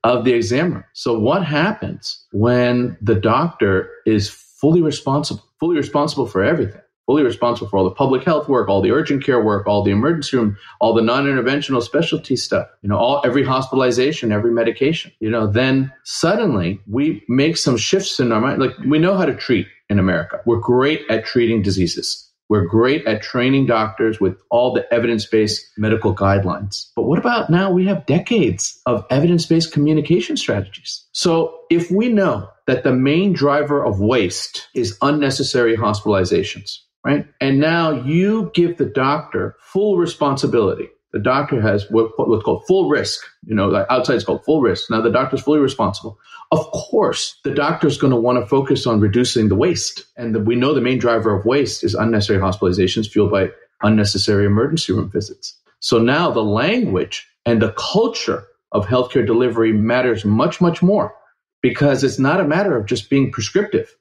of 0.03 0.23
the 0.23 0.33
exam 0.33 0.73
room. 0.73 0.83
So 0.93 1.17
what 1.17 1.43
happens 1.43 2.25
when 2.31 2.97
the 3.01 3.15
doctor 3.15 3.89
is 4.05 4.29
fully 4.29 4.81
responsible, 4.81 5.43
fully 5.59 5.77
responsible 5.77 6.25
for 6.25 6.43
everything, 6.43 6.81
fully 7.05 7.23
responsible 7.23 7.67
for 7.67 7.77
all 7.77 7.83
the 7.83 7.91
public 7.91 8.23
health 8.23 8.49
work, 8.49 8.67
all 8.67 8.81
the 8.81 8.91
urgent 8.91 9.23
care 9.23 9.41
work, 9.43 9.67
all 9.67 9.83
the 9.83 9.91
emergency 9.91 10.37
room, 10.37 10.57
all 10.79 10.93
the 10.93 11.01
non-interventional 11.01 11.81
specialty 11.81 12.35
stuff, 12.35 12.67
you 12.81 12.89
know, 12.89 12.97
all 12.97 13.21
every 13.25 13.43
hospitalization, 13.43 14.31
every 14.31 14.51
medication, 14.51 15.11
you 15.19 15.29
know, 15.29 15.47
then 15.47 15.91
suddenly 16.03 16.79
we 16.87 17.23
make 17.27 17.57
some 17.57 17.77
shifts 17.77 18.19
in 18.19 18.31
our 18.31 18.41
mind. 18.41 18.59
Like 18.59 18.77
we 18.85 18.99
know 18.99 19.15
how 19.15 19.25
to 19.25 19.35
treat 19.35 19.67
in 19.89 19.99
America. 19.99 20.41
We're 20.45 20.59
great 20.59 21.01
at 21.09 21.25
treating 21.25 21.61
diseases. 21.61 22.21
We're 22.47 22.65
great 22.65 23.07
at 23.07 23.23
training 23.23 23.65
doctors 23.65 24.19
with 24.19 24.37
all 24.51 24.71
the 24.71 24.91
evidence 24.93 25.25
based 25.25 25.65
medical 25.77 26.15
guidelines. 26.15 26.91
But 26.95 27.03
what 27.03 27.17
about 27.17 27.49
now? 27.49 27.71
We 27.71 27.85
have 27.87 28.05
decades 28.05 28.79
of 28.85 29.03
evidence 29.09 29.47
based 29.47 29.73
communication 29.73 30.37
strategies. 30.37 31.05
So 31.11 31.61
if 31.71 31.89
we 31.89 32.09
know 32.09 32.49
that 32.67 32.83
the 32.83 32.93
main 32.93 33.33
driver 33.33 33.83
of 33.83 33.99
waste 33.99 34.67
is 34.75 34.97
unnecessary 35.01 35.75
hospitalizations, 35.75 36.77
right? 37.05 37.27
And 37.39 37.59
now 37.59 37.91
you 37.91 38.51
give 38.53 38.77
the 38.77 38.85
doctor 38.85 39.55
full 39.59 39.97
responsibility. 39.97 40.89
The 41.13 41.19
doctor 41.19 41.61
has 41.61 41.85
what's 41.89 42.43
called 42.43 42.65
full 42.67 42.89
risk. 42.89 43.23
You 43.45 43.55
know, 43.55 43.85
outside 43.89 44.15
it's 44.15 44.25
called 44.25 44.43
full 44.43 44.61
risk. 44.61 44.89
Now 44.89 44.99
the 44.99 45.11
doctor's 45.11 45.41
fully 45.41 45.59
responsible. 45.59 46.17
Of 46.51 46.65
course, 46.71 47.39
the 47.43 47.53
doctor's 47.53 47.97
going 47.97 48.11
to 48.11 48.19
want 48.19 48.39
to 48.39 48.45
focus 48.45 48.85
on 48.85 48.99
reducing 48.99 49.47
the 49.47 49.55
waste. 49.55 50.05
And 50.17 50.35
the, 50.35 50.39
we 50.41 50.55
know 50.55 50.73
the 50.73 50.81
main 50.81 50.99
driver 50.99 51.33
of 51.33 51.45
waste 51.45 51.83
is 51.83 51.95
unnecessary 51.95 52.39
hospitalizations 52.39 53.07
fueled 53.07 53.31
by 53.31 53.51
unnecessary 53.81 54.45
emergency 54.45 54.91
room 54.91 55.09
visits. 55.09 55.57
So 55.79 55.99
now 55.99 56.31
the 56.31 56.43
language 56.43 57.27
and 57.45 57.61
the 57.61 57.73
culture 57.77 58.47
of 58.71 58.85
healthcare 58.87 59.25
delivery 59.25 59.71
matters 59.71 60.25
much, 60.25 60.59
much 60.59 60.81
more 60.81 61.15
because 61.61 62.03
it's 62.03 62.19
not 62.19 62.41
a 62.41 62.47
matter 62.47 62.75
of 62.75 62.87
just 62.87 63.09
being 63.09 63.31
prescriptive. 63.31 63.95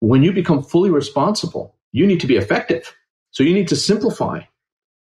When 0.00 0.22
you 0.22 0.32
become 0.32 0.62
fully 0.62 0.90
responsible, 0.90 1.76
you 1.92 2.06
need 2.06 2.20
to 2.20 2.26
be 2.26 2.36
effective. 2.36 2.94
So 3.30 3.42
you 3.42 3.54
need 3.54 3.68
to 3.68 3.76
simplify 3.76 4.42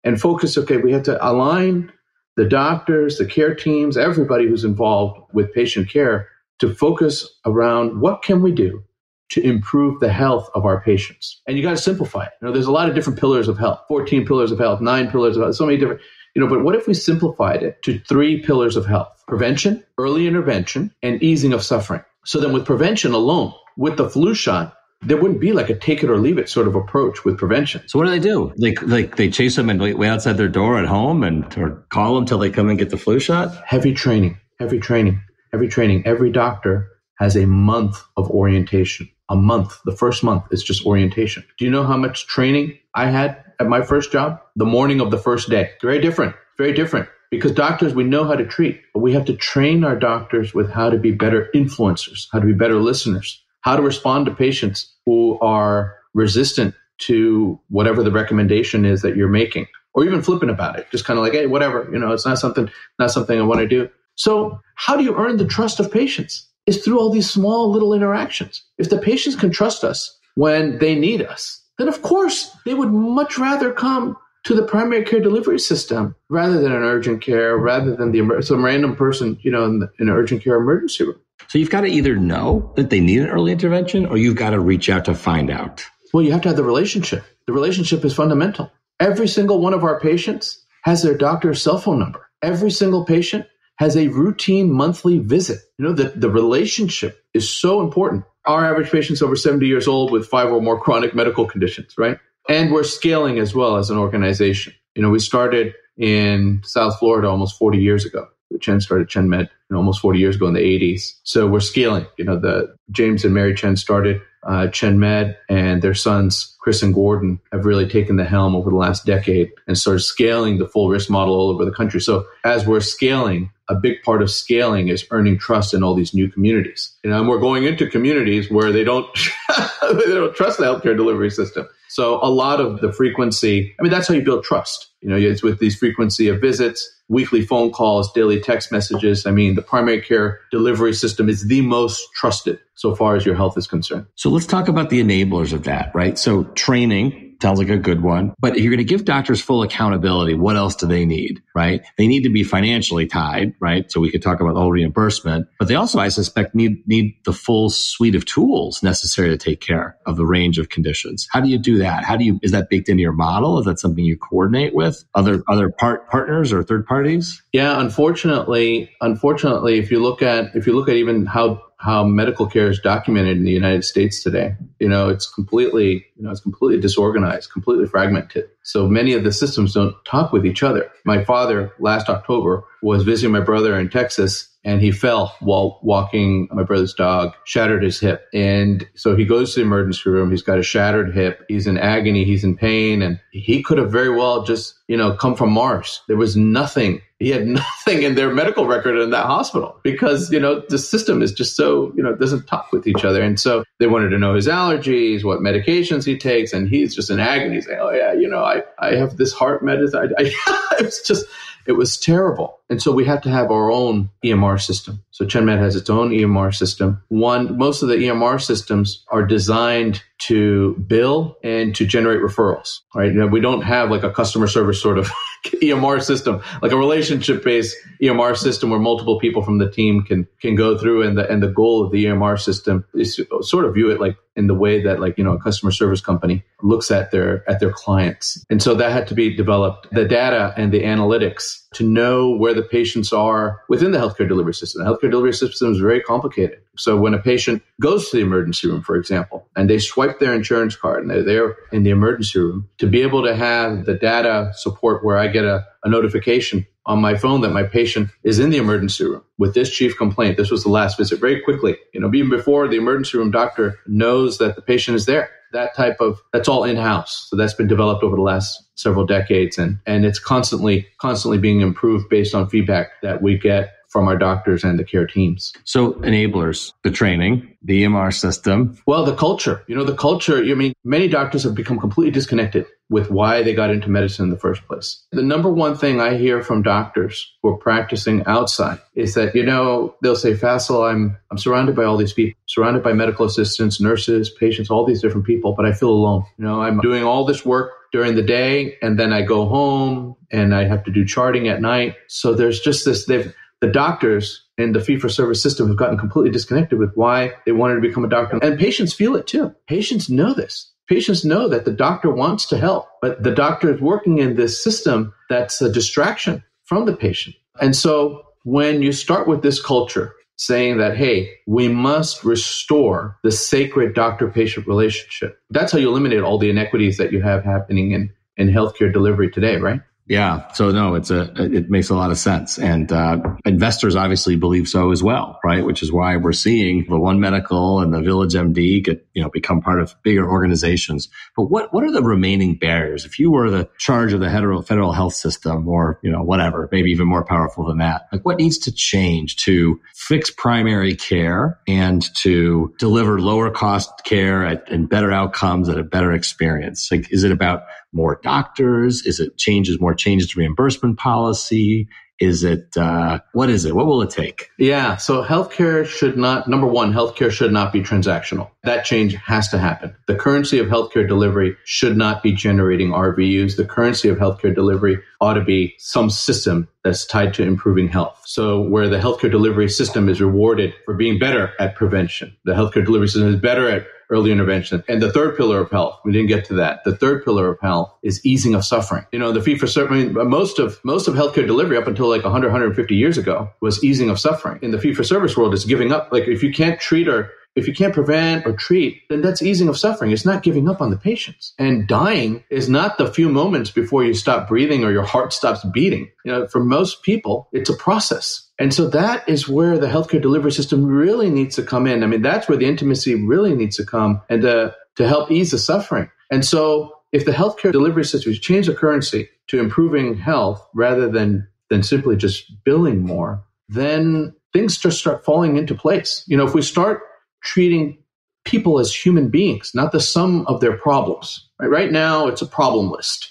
and 0.04 0.20
focus. 0.20 0.58
Okay, 0.58 0.78
we 0.78 0.92
have 0.92 1.04
to 1.04 1.26
align 1.26 1.92
the 2.36 2.46
doctors, 2.46 3.18
the 3.18 3.26
care 3.26 3.56
teams, 3.56 3.98
everybody 3.98 4.48
who's 4.48 4.64
involved 4.64 5.20
with 5.34 5.54
patient 5.54 5.90
care 5.90 6.30
to 6.60 6.74
focus 6.74 7.28
around 7.46 8.00
what 8.00 8.24
can 8.24 8.42
we 8.42 8.52
do 8.52 8.84
to 9.30 9.42
improve 9.42 10.00
the 10.00 10.12
health 10.12 10.50
of 10.56 10.66
our 10.66 10.82
patients. 10.82 11.42
And 11.48 11.58
you 11.58 11.64
got 11.64 11.72
to 11.72 11.78
simplify 11.78 12.24
it. 12.24 12.32
You 12.42 12.48
know, 12.48 12.54
there's 12.54 12.68
a 12.68 12.72
lot 12.72 12.88
of 12.88 12.96
different 12.96 13.20
pillars 13.20 13.48
of 13.48 13.58
health, 13.58 13.82
14 13.88 14.26
pillars 14.26 14.52
of 14.52 14.60
health, 14.60 14.80
nine 14.80 15.12
pillars 15.12 15.36
of 15.36 15.44
health, 15.44 15.56
so 15.56 15.66
many 15.66 15.78
different, 15.78 16.02
you 16.34 16.42
know, 16.42 16.48
but 16.48 16.64
what 16.64 16.76
if 16.76 16.88
we 16.88 16.94
simplified 16.94 17.64
it 17.64 17.82
to 17.84 18.00
three 18.00 18.42
pillars 18.42 18.78
of 18.78 18.86
health? 18.86 19.24
Prevention, 19.28 19.84
early 19.98 20.28
intervention, 20.28 20.94
and 21.04 21.22
easing 21.22 21.52
of 21.52 21.64
suffering. 21.64 22.04
So 22.24 22.40
then 22.40 22.54
with 22.54 22.66
prevention 22.66 23.14
alone, 23.14 23.54
with 23.76 23.98
the 23.98 24.10
flu 24.10 24.34
shot, 24.34 24.77
there 25.02 25.18
wouldn't 25.18 25.40
be 25.40 25.54
like 25.54 25.70
a 25.70 25.76
take 25.76 26.04
it 26.04 26.10
or 26.10 26.18
leave 26.18 26.38
it 26.38 26.50
sort 26.50 26.68
of 26.68 26.76
approach 26.76 27.24
with 27.24 27.38
prevention. 27.38 27.88
So 27.88 28.00
what 28.00 28.06
do 28.06 28.12
they 28.12 28.20
do? 28.20 28.54
Like 28.58 28.82
like 28.82 29.16
they 29.16 29.30
chase 29.30 29.56
them 29.56 29.70
and 29.70 29.80
wait, 29.80 29.98
wait 29.98 30.10
outside 30.10 30.38
their 30.38 30.48
door 30.48 30.80
at 30.80 30.86
home 30.86 31.24
and 31.24 31.46
or 31.58 31.86
call 31.90 32.16
them 32.16 32.26
till 32.26 32.40
they 32.40 32.50
come 32.50 32.70
and 32.70 32.78
get 32.78 32.90
the 32.90 32.98
flu 32.98 33.20
shot? 33.20 33.56
Heavy 33.66 33.94
training, 33.94 34.38
heavy 34.60 34.80
training, 34.80 35.22
heavy 35.52 35.68
training. 35.68 36.06
Every 36.06 36.32
doctor 36.32 36.90
has 37.20 37.36
a 37.36 37.46
month 37.46 38.04
of 38.16 38.30
orientation. 38.30 39.10
A 39.30 39.36
month. 39.36 39.80
The 39.84 39.96
first 39.96 40.24
month 40.24 40.46
is 40.52 40.64
just 40.64 40.86
orientation. 40.86 41.44
Do 41.58 41.66
you 41.66 41.72
know 41.72 41.84
how 41.84 41.98
much 41.98 42.28
training 42.28 42.78
I 42.96 43.08
had 43.08 43.44
at 43.60 43.68
my 43.68 43.82
first 43.82 44.12
job? 44.12 44.40
The 44.56 44.66
morning 44.66 45.02
of 45.02 45.12
the 45.12 45.18
first 45.18 45.50
day. 45.50 45.72
Very 45.82 46.00
different. 46.00 46.36
Very 46.58 46.74
different. 46.74 47.10
Because 47.30 47.52
doctors, 47.52 47.94
we 47.94 48.06
know 48.06 48.24
how 48.24 48.36
to 48.36 48.46
treat, 48.46 48.82
but 48.94 49.02
we 49.02 49.12
have 49.14 49.26
to 49.26 49.36
train 49.36 49.84
our 49.84 49.98
doctors 49.98 50.54
with 50.54 50.72
how 50.72 50.90
to 50.90 50.98
be 50.98 51.12
better 51.12 51.50
influencers, 51.54 52.28
how 52.32 52.40
to 52.40 52.46
be 52.46 52.54
better 52.54 52.76
listeners, 52.76 53.44
how 53.68 53.76
to 53.76 53.82
respond 53.82 54.26
to 54.26 54.34
patients 54.34 54.96
who 55.06 55.38
are 55.42 55.94
resistant 56.14 56.74
to 57.00 57.60
whatever 57.68 58.02
the 58.02 58.10
recommendation 58.10 58.86
is 58.86 59.02
that 59.02 59.18
you're 59.18 59.28
making 59.28 59.68
or 59.94 60.06
even 60.06 60.22
flippant 60.22 60.50
about 60.50 60.80
it, 60.80 60.88
just 60.90 61.04
kind 61.04 61.20
of 61.20 61.26
like, 61.26 61.34
hey, 61.34 61.48
whatever, 61.48 61.86
you 61.92 62.00
know, 62.00 62.14
it's 62.14 62.26
not 62.26 62.40
something, 62.40 62.72
not 62.98 63.12
something 63.12 63.38
I 63.38 63.44
want 63.44 63.60
to 63.60 63.68
do. 63.68 63.90
So 64.16 64.58
how 64.76 64.96
do 64.96 65.04
you 65.04 65.14
earn 65.18 65.36
the 65.36 65.46
trust 65.46 65.82
of 65.82 65.92
patients? 65.92 66.48
Is 66.66 66.82
through 66.82 66.98
all 66.98 67.10
these 67.10 67.30
small 67.30 67.70
little 67.70 67.94
interactions. 67.94 68.64
If 68.78 68.90
the 68.90 69.00
patients 69.00 69.36
can 69.36 69.52
trust 69.52 69.84
us 69.84 70.18
when 70.36 70.78
they 70.78 70.96
need 70.96 71.22
us, 71.22 71.62
then 71.78 71.90
of 71.90 72.02
course 72.04 72.56
they 72.66 72.74
would 72.74 72.94
much 72.94 73.38
rather 73.38 73.74
come 73.74 74.16
to 74.46 74.56
the 74.56 74.64
primary 74.64 75.04
care 75.04 75.20
delivery 75.20 75.60
system 75.60 76.16
rather 76.30 76.62
than 76.62 76.72
an 76.72 76.84
urgent 76.84 77.22
care, 77.22 77.58
rather 77.58 77.98
than 77.98 78.14
the 78.14 78.42
some 78.42 78.64
random 78.64 78.96
person, 78.96 79.38
you 79.42 79.52
know, 79.52 79.66
in, 79.66 79.80
the, 79.80 79.92
in 80.00 80.08
an 80.08 80.16
urgent 80.16 80.42
care 80.42 80.56
emergency 80.56 81.04
room. 81.04 81.20
So 81.48 81.58
you've 81.58 81.70
got 81.70 81.82
to 81.82 81.88
either 81.88 82.16
know 82.16 82.74
that 82.76 82.90
they 82.90 83.00
need 83.00 83.22
an 83.22 83.28
early 83.28 83.52
intervention 83.52 84.06
or 84.06 84.18
you've 84.18 84.36
got 84.36 84.52
to 84.52 84.60
reach 84.60 84.90
out 84.90 85.06
to 85.06 85.16
find 85.16 85.50
out. 85.50 85.86
Well, 86.14 86.24
you 86.24 86.32
have 86.32 86.42
to 86.42 86.50
have 86.50 86.58
the 86.58 86.64
relationship. 86.64 87.24
The 87.46 87.54
relationship 87.54 88.04
is 88.04 88.14
fundamental. 88.14 88.72
Every 89.00 89.28
single 89.28 89.60
one 89.60 89.74
of 89.74 89.84
our 89.84 90.00
patients 90.00 90.66
has 90.84 91.04
their 91.04 91.18
doctor's 91.18 91.62
cell 91.62 91.78
phone 91.78 92.00
number. 92.00 92.30
Every 92.42 92.72
single 92.72 93.06
patient 93.06 93.46
has 93.78 93.96
a 93.96 94.08
routine 94.08 94.72
monthly 94.72 95.20
visit. 95.20 95.60
You 95.78 95.86
know, 95.86 95.94
the, 95.94 96.10
the 96.10 96.30
relationship 96.30 97.24
is 97.34 97.54
so 97.54 97.82
important. 97.82 98.26
Our 98.46 98.66
average 98.66 98.92
patient's 98.92 99.22
over 99.22 99.36
70 99.36 99.68
years 99.68 99.88
old 99.88 100.12
with 100.12 100.28
five 100.28 100.52
or 100.52 100.62
more 100.62 100.80
chronic 100.80 101.14
medical 101.14 101.46
conditions, 101.46 101.94
right? 101.98 102.18
And 102.50 102.72
we're 102.72 102.84
scaling 102.84 103.40
as 103.40 103.54
well 103.54 103.78
as 103.78 103.90
an 103.90 103.98
organization. 103.98 104.74
You 104.96 105.02
know, 105.02 105.10
we 105.10 105.20
started 105.20 105.74
in 105.98 106.62
South 106.64 106.98
Florida 106.98 107.28
almost 107.28 107.58
40 107.58 107.78
years 107.78 108.06
ago. 108.06 108.28
Chen 108.62 108.80
started 108.82 109.10
ChenMed 109.10 109.50
you 109.70 109.74
know, 109.74 109.78
almost 109.78 110.02
40 110.02 110.20
years 110.20 110.36
ago 110.36 110.48
in 110.48 110.54
the 110.54 110.60
80s. 110.60 111.14
So 111.24 111.48
we're 111.48 111.60
scaling. 111.60 112.06
You 112.18 112.26
know, 112.26 112.40
the 112.40 112.76
James 112.92 113.26
and 113.26 113.34
Mary 113.34 113.54
Chen 113.54 113.76
started 113.76 114.22
uh, 114.44 114.68
ChenMed, 114.68 115.36
and 115.50 115.82
their 115.82 115.94
sons 115.94 116.56
Chris 116.60 116.82
and 116.82 116.94
Gordon 116.94 117.40
have 117.52 117.66
really 117.66 117.88
taken 117.88 118.16
the 118.16 118.24
helm 118.24 118.56
over 118.56 118.70
the 118.70 118.76
last 118.76 119.06
decade 119.06 119.52
and 119.68 119.78
started 119.78 120.02
scaling 120.02 120.58
the 120.58 120.68
full 120.68 120.90
risk 120.90 121.10
model 121.10 121.34
all 121.34 121.50
over 121.50 121.66
the 121.66 121.72
country. 121.72 122.00
So 122.00 122.26
as 122.44 122.66
we're 122.66 122.82
scaling, 122.82 123.52
a 123.70 123.76
big 123.76 124.02
part 124.04 124.22
of 124.22 124.32
scaling 124.32 124.88
is 124.88 125.06
earning 125.12 125.38
trust 125.38 125.74
in 125.74 125.84
all 125.84 125.94
these 125.94 126.14
new 126.14 126.30
communities. 126.30 126.94
You 127.04 127.10
know, 127.10 127.20
and 127.20 127.28
we're 127.28 127.40
going 127.40 127.66
into 127.66 127.90
communities 127.90 128.50
where 128.50 128.72
they 128.72 128.84
don't 128.84 129.08
they 129.82 130.14
don't 130.14 130.36
trust 130.36 130.60
the 130.60 130.66
healthcare 130.66 130.96
delivery 130.96 131.30
system. 131.30 131.68
So 131.90 132.20
a 132.22 132.30
lot 132.30 132.60
of 132.60 132.82
the 132.82 132.92
frequency, 132.92 133.74
I 133.80 133.84
mean, 133.84 133.92
that's 133.92 134.08
how 134.08 134.14
you 134.14 134.22
build 134.22 134.44
trust. 134.44 134.90
You 135.02 135.10
know, 135.10 135.16
it's 135.16 135.44
with 135.44 135.60
these 135.60 135.78
frequency 135.78 136.28
of 136.28 136.42
visits, 136.42 136.88
weekly 137.08 137.46
phone 137.46 137.72
calls, 137.72 138.12
daily 138.12 138.40
text 138.40 138.72
messages. 138.72 139.26
I 139.26 139.32
mean, 139.32 139.57
the 139.58 139.62
primary 139.62 140.02
care 140.02 140.40
delivery 140.52 140.94
system 140.94 141.28
is 141.28 141.48
the 141.48 141.62
most 141.62 142.02
trusted 142.14 142.60
so 142.76 142.96
far 142.96 143.16
as 143.16 143.26
your 143.26 143.36
health 143.36 143.58
is 143.58 143.68
concerned. 143.68 144.06
So 144.16 144.30
let's 144.30 144.46
talk 144.46 144.68
about 144.68 144.90
the 144.90 145.02
enablers 145.04 145.52
of 145.52 145.64
that, 145.64 145.94
right? 145.94 146.18
So 146.18 146.44
training, 146.56 147.27
Sounds 147.42 147.60
like 147.60 147.70
a 147.70 147.78
good 147.78 148.02
one. 148.02 148.34
But 148.40 148.58
if 148.58 148.64
you're 148.64 148.72
going 148.72 148.78
to 148.80 148.84
give 148.84 149.06
doctors 149.06 149.42
full 149.42 149.64
accountability, 149.64 150.34
what 150.34 150.56
else 150.56 150.76
do 150.76 150.88
they 150.88 151.06
need, 151.06 151.42
right? 151.56 151.82
They 151.98 152.08
need 152.08 152.24
to 152.24 152.30
be 152.30 152.44
financially 152.44 153.06
tied, 153.06 153.54
right? 153.60 153.92
So 153.92 154.00
we 154.00 154.10
could 154.10 154.22
talk 154.22 154.40
about 154.40 154.56
whole 154.56 154.72
reimbursement, 154.72 155.48
but 155.60 155.68
they 155.68 155.76
also, 155.76 156.00
I 156.00 156.10
suspect, 156.10 156.56
need, 156.56 156.88
need 156.88 157.16
the 157.26 157.34
full 157.34 157.70
suite 157.70 158.16
of 158.16 158.26
tools 158.26 158.82
necessary 158.82 159.30
to 159.30 159.38
take 159.38 159.62
care 159.62 159.98
of 160.06 160.18
the 160.18 160.26
range 160.26 160.58
of 160.58 160.70
conditions. 160.70 161.28
How 161.32 161.42
do 161.42 161.50
you 161.50 161.58
do 161.58 161.78
that? 161.78 162.04
How 162.04 162.16
do 162.16 162.26
you, 162.26 162.40
is 162.42 162.52
that 162.52 162.70
baked 162.70 162.90
into 162.90 163.02
your 163.02 163.14
model? 163.14 163.60
Is 163.60 163.66
that 163.66 163.80
something 163.80 164.04
you 164.04 164.18
coordinate 164.18 164.74
with 164.74 165.04
other, 165.14 165.44
other 165.48 165.70
part, 165.70 166.10
partners 166.10 166.52
or 166.52 166.64
third 166.64 166.86
parties? 166.86 167.42
Yeah, 167.54 167.80
unfortunately, 167.80 168.90
unfortunately, 169.02 169.78
if 169.80 169.92
you 169.92 170.02
look 170.02 170.22
at, 170.22 170.56
if 170.56 170.66
you 170.66 170.74
look 170.74 170.90
at 170.90 170.96
even 170.96 171.26
how 171.26 171.62
how 171.78 172.04
medical 172.04 172.48
care 172.48 172.70
is 172.70 172.80
documented 172.80 173.38
in 173.38 173.44
the 173.44 173.52
United 173.52 173.84
States 173.84 174.24
today. 174.24 174.56
You 174.80 174.90
know, 174.90 175.10
it's 175.10 175.30
completely, 175.32 176.06
you 176.16 176.24
know, 176.24 176.32
it's 176.32 176.42
completely 176.42 176.82
disorganized, 176.82 177.52
completely 177.52 177.86
fragmented. 177.86 178.50
So 178.68 178.86
many 178.86 179.14
of 179.14 179.24
the 179.24 179.32
systems 179.32 179.74
don't 179.74 179.96
talk 180.04 180.34
with 180.34 180.46
each 180.46 180.62
other. 180.62 180.92
My 181.06 181.24
father 181.24 181.72
last 181.80 182.10
October 182.10 182.66
was 182.82 183.04
visiting 183.04 183.32
my 183.32 183.40
brother 183.40 183.80
in 183.80 183.90
Texas 183.90 184.50
and 184.68 184.82
he 184.82 184.92
fell 184.92 185.34
while 185.40 185.80
walking 185.82 186.50
my 186.52 186.62
brother's 186.62 186.94
dog, 186.94 187.34
shattered 187.46 187.82
his 187.82 188.02
hip. 188.02 188.28
And 188.34 188.86
so 188.96 189.16
he 189.16 189.24
goes 189.24 189.54
to 189.54 189.62
the 189.62 189.66
emergency 189.66 190.10
room. 190.10 190.30
He's 190.30 190.42
got 190.42 190.60
a 190.60 190.64
shattered 190.64 191.14
hip. 191.14 191.46
He's 191.48 191.68
in 191.68 191.78
agony. 191.78 192.26
He's 192.26 192.44
in 192.44 192.58
pain. 192.58 193.02
And 193.02 193.18
he 193.32 193.64
could 193.64 193.78
have 193.78 193.90
very 193.90 194.10
well 194.10 194.44
just, 194.44 194.76
you 194.90 194.98
know, 194.98 195.14
come 195.14 195.36
from 195.36 195.54
Mars. 195.54 196.02
There 196.10 196.18
was 196.18 196.36
nothing. 196.36 197.02
He 197.18 197.30
had 197.30 197.48
nothing 197.48 198.04
in 198.04 198.16
their 198.16 198.34
medical 198.34 198.68
record 198.68 199.00
in 199.00 199.12
that 199.12 199.26
hospital 199.26 199.80
because, 199.84 200.30
you 200.34 200.40
know, 200.40 200.62
the 200.68 200.78
system 200.78 201.22
is 201.22 201.32
just 201.32 201.56
so, 201.56 201.94
you 201.96 202.04
know, 202.04 202.14
doesn't 202.14 202.48
talk 202.48 202.74
with 202.74 202.88
each 202.88 203.06
other. 203.06 203.22
And 203.22 203.40
so 203.40 203.64
they 203.80 203.88
wanted 203.88 204.10
to 204.10 204.20
know 204.20 204.36
his 204.36 204.50
allergies, 204.50 205.24
what 205.24 205.40
medications 205.40 206.06
he 206.06 206.18
takes. 206.18 206.52
And 206.52 206.68
he's 206.68 206.94
just 206.94 207.10
in 207.10 207.22
agony 207.22 207.62
saying, 207.62 207.80
oh, 207.82 207.92
yeah, 207.92 208.12
you 208.12 208.28
know, 208.28 208.44
I, 208.44 208.57
I 208.80 208.96
have 208.96 209.18
this 209.18 209.34
heart 209.34 209.64
medicine. 209.64 210.14
I, 210.18 210.24
I, 210.24 210.66
it's 210.80 211.06
just, 211.08 211.26
it 211.66 211.74
was 211.74 211.98
terrible. 211.98 212.60
And 212.70 212.82
so 212.82 212.92
we 212.92 213.06
had 213.06 213.24
to 213.24 213.30
have 213.30 213.52
our 213.52 213.72
own 213.72 214.10
EMR 214.24 214.62
system. 214.62 215.04
So 215.12 215.26
ChenMed 215.26 215.60
has 215.60 215.76
its 215.76 215.90
own 215.90 216.10
EMR 216.10 216.56
system. 216.56 217.04
One, 217.10 217.58
most 217.58 217.84
of 217.84 217.90
the 217.90 217.96
EMR 217.96 218.42
systems 218.42 219.04
are 219.10 219.26
designed 219.26 220.04
to 220.20 220.76
bill 220.88 221.38
and 221.44 221.76
to 221.76 221.86
generate 221.86 222.22
referrals, 222.22 222.80
right? 222.96 223.12
Know, 223.12 223.28
we 223.28 223.42
don't 223.42 223.62
have 223.62 223.92
like 223.92 224.04
a 224.04 224.12
customer 224.12 224.48
service 224.48 224.82
sort 224.82 224.98
of 224.98 225.12
EMR 225.46 226.02
system, 226.02 226.42
like 226.62 226.72
a 226.72 226.78
relationship 226.78 227.44
based 227.44 227.76
EMR 228.02 228.36
system 228.38 228.70
where 228.70 228.80
multiple 228.80 229.20
people 229.20 229.42
from 229.42 229.58
the 229.58 229.70
team 229.70 230.04
can, 230.04 230.28
can 230.42 230.56
go 230.56 230.78
through. 230.78 231.04
And 231.04 231.18
the, 231.18 231.30
and 231.30 231.42
the 231.42 231.48
goal 231.48 231.84
of 231.84 231.92
the 231.92 232.06
EMR 232.06 232.40
system 232.40 232.86
is 232.94 233.20
sort 233.42 233.66
of 233.66 233.74
view 233.74 233.90
it 233.90 234.00
like 234.00 234.18
in 234.36 234.48
the 234.48 234.54
way 234.54 234.82
that 234.84 235.00
like, 235.00 235.18
you 235.18 235.24
know, 235.24 235.34
a 235.34 235.40
customer 235.40 235.72
service 235.72 236.02
company 236.02 236.44
looks 236.62 236.92
at 236.92 237.12
their, 237.12 237.50
at 237.50 237.60
their 237.60 237.72
clients. 237.72 238.44
And 238.50 238.62
so 238.62 238.76
that 238.76 238.92
had 238.92 239.08
to 239.08 239.16
be 239.16 239.36
developed. 239.36 239.88
The 239.92 240.06
data 240.06 240.54
and 240.58 240.72
the 240.72 240.84
analytics 240.84 241.68
to 241.74 241.84
know 241.84 242.30
where 242.30 242.54
the 242.54 242.62
patients 242.62 243.12
are 243.14 243.62
within 243.70 243.92
the 243.92 243.98
healthcare 243.98 244.28
delivery 244.28 244.54
system. 244.54 244.84
The 244.84 244.90
healthcare 244.90 245.12
delivery 245.12 245.34
system 245.34 245.72
is 245.72 245.80
very 245.80 246.02
complicated. 246.02 246.60
So 246.78 246.98
when 246.98 247.14
a 247.14 247.20
patient 247.20 247.64
goes 247.82 248.10
to 248.10 248.18
the 248.18 248.24
emergency 248.24 248.68
room, 248.68 248.82
for 248.82 248.96
example, 248.96 249.48
and 249.56 249.70
they 249.70 249.80
swipe 249.80 250.20
their 250.20 250.34
insurance 250.34 250.76
card 250.76 251.02
and 251.02 251.10
they're 251.10 251.24
there 251.24 251.56
in 251.72 251.84
the 251.84 251.90
emergency 251.90 252.40
room, 252.40 252.70
to 252.78 252.88
be 252.88 253.02
able 253.02 253.24
to 253.24 253.36
have 253.36 253.86
the 253.86 253.96
data 253.96 254.52
support 254.56 255.04
where 255.04 255.18
I 255.18 255.28
get 255.28 255.46
a, 255.46 255.66
a 255.84 255.90
notification 255.90 256.66
on 256.86 257.02
my 257.02 257.18
phone 257.18 257.42
that 257.42 257.50
my 257.50 257.64
patient 257.64 258.10
is 258.24 258.40
in 258.40 258.50
the 258.50 258.58
emergency 258.58 259.04
room 259.04 259.24
with 259.38 259.54
this 259.54 259.70
chief 259.70 259.98
complaint. 259.98 260.38
This 260.38 260.52
was 260.52 260.64
the 260.64 260.70
last 260.70 260.98
visit 260.98 261.20
very 261.20 261.42
quickly. 261.42 261.76
You 261.94 262.00
know, 262.00 262.12
even 262.14 262.30
before 262.30 262.68
the 262.68 262.78
emergency 262.78 263.18
room 263.18 263.32
doctor 263.32 263.80
knows 263.86 264.38
that 264.38 264.56
the 264.56 264.62
patient 264.62 264.96
is 264.96 265.06
there 265.06 265.30
that 265.54 265.76
type 265.76 265.98
of 266.00 266.22
that's 266.34 266.48
all 266.48 266.64
in 266.64 266.76
house. 266.76 267.28
So 267.30 267.36
that's 267.36 267.54
been 267.54 267.68
developed 267.68 268.04
over 268.04 268.16
the 268.16 268.22
last 268.22 268.64
several 268.76 269.06
decades, 269.06 269.58
and 269.58 269.80
and 269.86 270.06
it's 270.06 270.20
constantly 270.20 270.88
constantly 271.00 271.38
being 271.38 271.62
improved 271.62 272.10
based 272.10 272.36
on 272.36 272.50
feedback 272.50 272.90
that 273.02 273.22
we 273.22 273.38
get 273.38 273.74
from 273.98 274.08
our 274.08 274.16
doctors 274.16 274.64
and 274.64 274.78
the 274.78 274.84
care 274.84 275.08
teams. 275.08 275.52
So 275.64 275.94
enablers, 275.94 276.72
the 276.84 276.92
training, 276.92 277.58
the 277.64 277.84
EMR 277.84 278.14
system. 278.14 278.78
Well, 278.86 279.04
the 279.04 279.16
culture. 279.16 279.64
You 279.66 279.76
know, 279.76 279.84
the 279.84 279.96
culture. 279.96 280.38
I 280.38 280.54
mean, 280.54 280.74
many 280.84 281.08
doctors 281.08 281.42
have 281.46 281.56
become 281.56 281.80
completely 281.80 282.12
disconnected 282.12 282.68
with 282.92 283.10
why 283.10 283.42
they 283.42 283.56
got 283.56 283.72
into 283.72 283.90
medicine 283.90 284.26
in 284.26 284.30
the 284.30 284.38
first 284.38 284.64
place. 284.68 285.04
The 285.12 285.24
number 285.24 285.52
one 285.52 285.76
thing 285.76 286.00
I 286.00 286.16
hear 286.16 286.44
from 286.44 286.62
doctors 286.62 287.36
who 287.42 287.50
are 287.50 287.58
practicing 287.58 288.24
outside 288.28 288.78
is 288.94 289.16
that, 289.16 289.34
you 289.34 289.44
know, 289.44 289.96
they'll 290.04 290.16
say, 290.16 290.36
Faisel, 290.36 290.88
I'm, 290.88 291.18
I'm 291.32 291.40
surrounded 291.40 291.76
by 291.76 291.84
all 291.84 291.98
these 291.98 292.14
people, 292.14 292.40
surrounded 292.46 292.84
by 292.84 292.94
medical 292.94 293.26
assistants, 293.26 293.82
nurses, 293.82 294.30
patients, 294.30 294.70
all 294.70 294.86
these 294.86 295.02
different 295.02 295.26
people, 295.26 295.54
but 295.54 295.66
I 295.66 295.74
feel 295.74 295.90
alone. 295.90 296.24
You 296.38 296.46
know, 296.46 296.62
I'm 296.62 296.82
doing 296.82 297.04
all 297.04 297.26
this 297.26 297.44
work 297.44 297.72
during 297.92 298.14
the 298.14 298.22
day 298.22 298.78
and 298.84 299.00
then 299.00 299.12
I 299.12 299.24
go 299.24 299.48
home 299.48 300.16
and 300.32 300.54
I 300.54 300.66
have 300.66 300.84
to 300.84 300.92
do 300.92 301.04
charting 301.04 301.48
at 301.48 301.62
night. 301.62 301.96
So 302.08 302.36
there's 302.36 302.60
just 302.60 302.86
this, 302.86 303.08
they've, 303.08 303.34
the 303.62 303.68
doctors 303.68 304.46
in 304.58 304.72
the 304.74 304.82
fee 304.82 304.98
for 304.98 305.10
service 305.10 305.42
system 305.42 305.68
have 305.68 305.78
gotten 305.78 305.98
completely 305.98 306.32
disconnected 306.32 306.80
with 306.80 306.92
why 306.96 307.34
they 307.46 307.52
wanted 307.52 307.76
to 307.76 307.82
become 307.82 308.06
a 308.06 308.10
doctor. 308.10 308.40
And 308.42 308.60
patients 308.60 308.94
feel 308.94 309.16
it 309.16 309.28
too. 309.28 309.54
Patients 309.68 310.10
know 310.10 310.34
this. 310.34 310.72
Patients 310.88 311.26
know 311.26 311.50
that 311.50 311.66
the 311.66 311.74
doctor 311.74 312.10
wants 312.12 312.46
to 312.48 312.58
help, 312.58 312.88
but 313.02 313.22
the 313.22 313.34
doctor 313.34 313.74
is 313.74 313.82
working 313.82 314.20
in 314.20 314.36
this 314.36 314.64
system 314.64 315.14
that's 315.30 315.62
a 315.62 315.72
distraction 315.72 316.44
from 316.64 316.86
the 316.86 316.96
patient. 316.96 317.36
And 317.60 317.76
so 317.76 318.24
when 318.44 318.82
you 318.82 318.92
start 318.92 319.28
with 319.28 319.42
this 319.42 319.62
culture 319.62 320.14
saying 320.38 320.78
that, 320.78 320.96
hey, 320.96 321.32
we 321.48 321.68
must 321.68 322.24
restore 322.24 323.18
the 323.24 323.32
sacred 323.32 323.96
doctor 323.96 324.30
patient 324.30 324.68
relationship, 324.68 325.40
that's 325.50 325.72
how 325.72 325.80
you 325.80 325.90
eliminate 325.90 326.22
all 326.22 326.38
the 326.38 326.50
inequities 326.50 326.98
that 326.98 327.12
you 327.12 327.22
have 327.22 327.44
happening 327.44 327.92
in, 327.92 328.14
in 328.38 328.48
healthcare 328.48 328.94
delivery 328.94 329.30
today, 329.30 329.58
right? 329.58 329.82
Yeah. 330.08 330.50
So 330.54 330.72
no, 330.72 330.96
it's 330.96 331.12
a, 331.12 331.34
it 331.36 331.70
makes 331.70 331.90
a 331.90 331.96
lot 331.96 332.12
of 332.12 332.18
sense. 332.18 332.58
And, 332.58 332.92
uh, 332.92 333.20
investors 333.46 333.96
obviously 333.96 334.38
believe 334.38 334.68
so 334.70 334.92
as 334.92 335.04
well, 335.04 335.40
right? 335.44 335.66
Which 335.66 335.84
is 335.84 335.92
why 335.92 336.16
we're 336.16 336.32
seeing 336.32 336.86
the 336.88 336.98
One 336.98 337.20
Medical 337.20 337.82
and 337.82 337.94
the 337.94 338.02
Village 338.02 338.34
MD 338.34 338.84
get, 338.84 339.06
you 339.14 339.22
know, 339.22 339.30
become 339.30 339.62
part 339.62 339.82
of 339.82 339.96
bigger 340.04 340.30
organizations. 340.30 341.10
But 341.36 341.46
what, 341.46 341.74
what 341.74 341.84
are 341.84 341.92
the 341.92 342.04
remaining 342.04 342.56
barriers? 342.56 343.04
If 343.04 343.20
you 343.20 343.32
were 343.32 343.50
the 343.50 343.70
charge 343.80 344.14
of 344.14 344.22
the 344.22 344.30
federal, 344.30 344.62
federal 344.62 344.94
health 344.94 345.14
system 345.14 345.68
or, 345.68 346.00
you 346.02 346.12
know, 346.12 346.24
whatever, 346.24 346.70
maybe 346.72 346.92
even 346.92 347.08
more 347.08 347.26
powerful 347.26 347.66
than 347.66 347.80
that, 347.80 348.08
like 348.14 348.26
what 348.26 348.38
needs 348.38 348.58
to 348.60 348.72
change 348.72 349.36
to 349.38 349.80
fix 349.94 350.32
primary 350.32 350.96
care 350.96 351.60
and 351.68 352.14
to 352.16 352.74
deliver 352.80 353.20
lower 353.20 353.52
cost 353.52 353.92
care 354.06 354.46
at, 354.46 354.72
and 354.72 354.88
better 354.88 355.12
outcomes 355.12 355.68
at 355.68 355.78
a 355.78 355.84
better 355.84 356.14
experience? 356.14 356.90
Like, 356.90 357.12
is 357.12 357.26
it 357.26 357.32
about 357.32 357.64
more 357.98 358.20
doctors? 358.24 359.06
Is 359.06 359.20
it 359.20 359.38
changes, 359.38 359.82
more 359.82 359.94
changes 359.94 360.30
to 360.30 360.40
reimbursement 360.40 360.98
policy? 360.98 361.90
Is 362.20 362.44
it, 362.44 362.76
uh, 362.76 363.20
what 363.34 363.50
is 363.50 363.66
it? 363.66 363.76
What 363.76 363.86
will 363.86 364.02
it 364.02 364.10
take? 364.10 364.50
Yeah. 364.58 364.96
So 364.98 365.24
healthcare 365.24 365.86
should 365.86 366.18
not, 366.18 366.48
number 366.48 366.66
one, 366.66 366.92
healthcare 366.92 367.30
should 367.30 367.52
not 367.52 367.72
be 367.72 367.82
transactional. 367.82 368.50
That 368.64 368.86
change 368.86 369.14
has 369.16 369.50
to 369.50 369.60
happen. 369.60 369.96
The 370.08 370.16
currency 370.16 370.58
of 370.58 370.68
healthcare 370.68 371.08
delivery 371.08 371.58
should 371.66 371.96
not 371.96 372.24
be 372.24 372.32
generating 372.32 372.90
RVUs. 372.90 373.56
The 373.56 373.66
currency 373.66 374.10
of 374.10 374.18
healthcare 374.18 374.56
delivery 374.56 375.00
ought 375.22 375.36
to 375.36 375.44
be 375.44 375.76
some 375.78 376.10
system 376.10 376.68
that's 376.88 377.06
tied 377.06 377.34
to 377.36 377.44
improving 377.44 377.88
health. 377.88 378.22
So 378.26 378.62
where 378.62 378.88
the 378.88 378.98
healthcare 378.98 379.30
delivery 379.30 379.70
system 379.70 380.10
is 380.10 380.22
rewarded 380.22 380.74
for 380.86 380.94
being 380.94 381.20
better 381.20 381.54
at 381.60 381.76
prevention, 381.76 382.36
the 382.46 382.54
healthcare 382.54 382.86
delivery 382.86 383.08
system 383.08 383.34
is 383.34 383.40
better 383.40 383.70
at 383.70 383.86
early 384.10 384.32
intervention. 384.32 384.82
And 384.88 385.02
the 385.02 385.12
third 385.12 385.36
pillar 385.36 385.60
of 385.60 385.70
health, 385.70 386.00
we 386.06 386.14
didn't 386.14 386.30
get 386.30 386.46
to 386.46 386.54
that. 386.56 386.84
The 386.86 386.96
third 386.96 387.26
pillar 387.26 387.50
of 387.50 387.60
health 387.60 387.94
is 388.04 388.26
easing 388.26 388.56
of 388.56 388.64
suffering. 388.64 389.06
You 389.12 389.20
know, 389.20 389.34
the 389.34 389.42
fee 389.42 389.58
for 389.58 389.68
service, 389.68 389.92
I 389.92 390.06
mean, 390.06 390.30
most 390.30 390.60
of, 390.60 390.80
most 390.86 391.10
of 391.10 391.16
healthcare 391.16 391.46
delivery 391.46 391.78
up 391.78 391.88
until 391.88 392.08
like 392.08 392.24
100, 392.24 392.48
150 392.48 392.96
years 392.96 393.18
ago 393.18 393.50
was 393.60 393.84
easing 393.84 394.10
of 394.10 394.18
suffering. 394.18 394.60
In 394.62 394.72
the 394.72 394.80
fee 394.80 394.94
for 394.94 395.04
service 395.04 395.36
world, 395.36 395.54
it's 395.54 395.66
giving 395.66 395.92
up. 395.92 396.10
Like 396.12 396.28
if 396.28 396.42
you 396.42 396.54
can't 396.54 396.80
treat 396.80 397.10
or 397.10 397.32
if 397.58 397.68
you 397.68 397.74
can't 397.74 397.94
prevent 397.94 398.46
or 398.46 398.54
treat, 398.54 399.02
then 399.10 399.22
that's 399.22 399.42
easing 399.42 399.68
of 399.68 399.78
suffering. 399.78 400.12
It's 400.12 400.26
not 400.26 400.44
giving 400.44 400.70
up 400.70 400.80
on 400.80 400.92
the 400.92 400.98
patients. 400.98 401.54
And 401.58 401.88
dying 401.88 402.44
is 402.52 402.70
not 402.70 403.00
the 403.00 403.12
few 403.12 403.30
moments 403.30 403.72
before 403.72 404.04
you 404.04 404.14
stop 404.14 404.48
breathing 404.48 404.84
or 404.84 404.92
your 404.92 405.04
heart 405.04 405.34
stops 405.34 405.66
beating. 405.74 406.12
You 406.24 406.32
know, 406.32 406.48
for 406.48 406.64
most 406.64 407.02
people, 407.02 407.50
it's 407.52 407.70
a 407.70 407.76
process. 407.76 408.48
And 408.60 408.74
so 408.74 408.88
that 408.90 409.28
is 409.28 409.50
where 409.50 409.80
the 409.80 409.88
healthcare 409.88 410.22
delivery 410.22 410.52
system 410.52 410.86
really 410.86 411.32
needs 411.32 411.56
to 411.56 411.64
come 411.64 411.88
in. 411.88 412.04
I 412.04 412.08
mean, 412.08 412.22
that's 412.22 412.48
where 412.48 412.58
the 412.58 412.68
intimacy 412.68 413.16
really 413.16 413.56
needs 413.56 413.76
to 413.78 413.86
come 413.86 414.22
and 414.30 414.44
to, 414.44 414.76
to 414.98 415.08
help 415.08 415.32
ease 415.32 415.52
the 415.52 415.58
suffering. 415.58 416.12
And 416.30 416.46
so 416.46 416.94
if 417.12 417.26
the 417.26 417.32
healthcare 417.32 417.72
delivery 417.72 418.06
system 418.06 418.34
change 418.34 418.68
the 418.68 418.76
currency 418.76 419.30
to 419.48 419.60
improving 419.60 420.16
health 420.16 420.64
rather 420.76 421.10
than, 421.10 421.48
than 421.70 421.82
simply 421.82 422.18
just 422.18 422.52
billing 422.64 423.04
more, 423.04 423.44
then 423.70 424.36
things 424.54 424.78
just 424.78 425.00
start 425.00 425.26
falling 425.26 425.58
into 425.58 425.76
place. 425.76 426.24
You 426.28 426.38
know, 426.38 426.46
if 426.46 426.54
we 426.54 426.62
start 426.62 427.02
treating 427.48 427.98
people 428.44 428.80
as 428.80 428.94
human 428.94 429.30
beings, 429.30 429.72
not 429.74 429.92
the 429.92 430.00
sum 430.00 430.46
of 430.48 430.60
their 430.62 430.78
problems. 430.78 431.48
Right, 431.60 431.70
right 431.70 431.92
now, 431.92 432.28
it's 432.28 432.42
a 432.42 432.46
problem 432.46 432.92
list. 432.92 433.30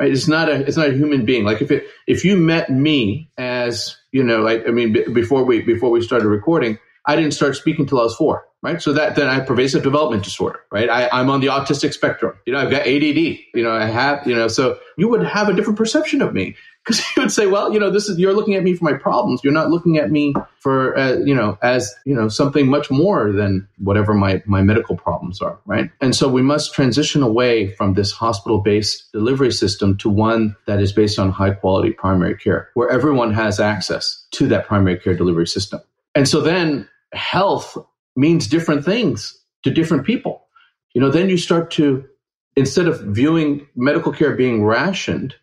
Right? 0.00 0.12
It's 0.12 0.28
not 0.28 0.48
a 0.48 0.66
it's 0.66 0.76
not 0.76 0.88
a 0.88 0.92
human 0.92 1.24
being. 1.24 1.44
Like 1.44 1.60
if 1.60 1.70
it 1.70 1.84
if 2.06 2.24
you 2.24 2.36
met 2.36 2.70
me 2.70 3.30
as 3.38 3.96
you 4.12 4.22
know, 4.22 4.46
I, 4.46 4.64
I 4.66 4.70
mean, 4.70 4.92
b- 4.92 5.08
before 5.12 5.44
we 5.44 5.62
before 5.62 5.90
we 5.90 6.00
started 6.02 6.28
recording, 6.28 6.78
I 7.06 7.16
didn't 7.16 7.32
start 7.32 7.56
speaking 7.56 7.82
until 7.82 8.00
I 8.00 8.04
was 8.04 8.14
four. 8.14 8.44
Right, 8.62 8.82
so 8.82 8.92
that 8.94 9.14
then 9.14 9.28
I 9.28 9.34
have 9.34 9.46
pervasive 9.46 9.82
development 9.82 10.24
disorder. 10.24 10.60
Right, 10.72 10.88
I, 10.90 11.08
I'm 11.12 11.30
on 11.30 11.40
the 11.40 11.48
autistic 11.48 11.92
spectrum. 11.92 12.34
You 12.46 12.52
know, 12.52 12.58
I've 12.58 12.70
got 12.70 12.82
ADD. 12.82 13.38
You 13.54 13.62
know, 13.62 13.70
I 13.70 13.86
have. 13.86 14.26
You 14.26 14.34
know, 14.34 14.48
so 14.48 14.78
you 14.98 15.08
would 15.08 15.24
have 15.24 15.48
a 15.48 15.54
different 15.54 15.78
perception 15.78 16.20
of 16.20 16.34
me 16.34 16.56
because 16.86 17.02
you 17.16 17.22
would 17.22 17.32
say, 17.32 17.46
well, 17.46 17.72
you 17.72 17.80
know, 17.80 17.90
this 17.90 18.08
is 18.08 18.18
you're 18.18 18.34
looking 18.34 18.54
at 18.54 18.62
me 18.62 18.74
for 18.74 18.84
my 18.84 18.92
problems. 18.92 19.42
You're 19.42 19.52
not 19.52 19.70
looking 19.70 19.98
at 19.98 20.10
me 20.10 20.34
for 20.60 20.96
uh, 20.96 21.16
you 21.18 21.34
know 21.34 21.58
as 21.62 21.94
you 22.04 22.14
know 22.14 22.28
something 22.28 22.68
much 22.68 22.90
more 22.90 23.32
than 23.32 23.66
whatever 23.78 24.14
my 24.14 24.42
my 24.46 24.62
medical 24.62 24.96
problems 24.96 25.40
are, 25.40 25.58
right? 25.66 25.90
And 26.00 26.14
so 26.14 26.28
we 26.28 26.42
must 26.42 26.74
transition 26.74 27.22
away 27.22 27.68
from 27.72 27.94
this 27.94 28.12
hospital 28.12 28.60
based 28.60 29.10
delivery 29.12 29.52
system 29.52 29.96
to 29.98 30.08
one 30.08 30.56
that 30.66 30.80
is 30.80 30.92
based 30.92 31.18
on 31.18 31.30
high 31.30 31.52
quality 31.52 31.90
primary 31.90 32.36
care, 32.36 32.70
where 32.74 32.88
everyone 32.88 33.32
has 33.34 33.60
access 33.60 34.24
to 34.32 34.46
that 34.48 34.66
primary 34.66 34.98
care 34.98 35.14
delivery 35.14 35.46
system. 35.46 35.80
And 36.14 36.28
so 36.28 36.40
then 36.40 36.88
health 37.12 37.76
means 38.14 38.46
different 38.46 38.84
things 38.84 39.38
to 39.62 39.70
different 39.70 40.06
people. 40.06 40.46
You 40.94 41.00
know, 41.00 41.10
then 41.10 41.28
you 41.28 41.36
start 41.36 41.70
to 41.72 42.08
instead 42.56 42.88
of 42.88 43.00
viewing 43.02 43.66
medical 43.76 44.12
care 44.12 44.34
being 44.34 44.64
rationed 44.64 45.34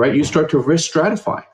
right? 0.00 0.14
You 0.14 0.24
start 0.24 0.48
to 0.50 0.58
risk 0.58 0.90
stratify. 0.90 1.44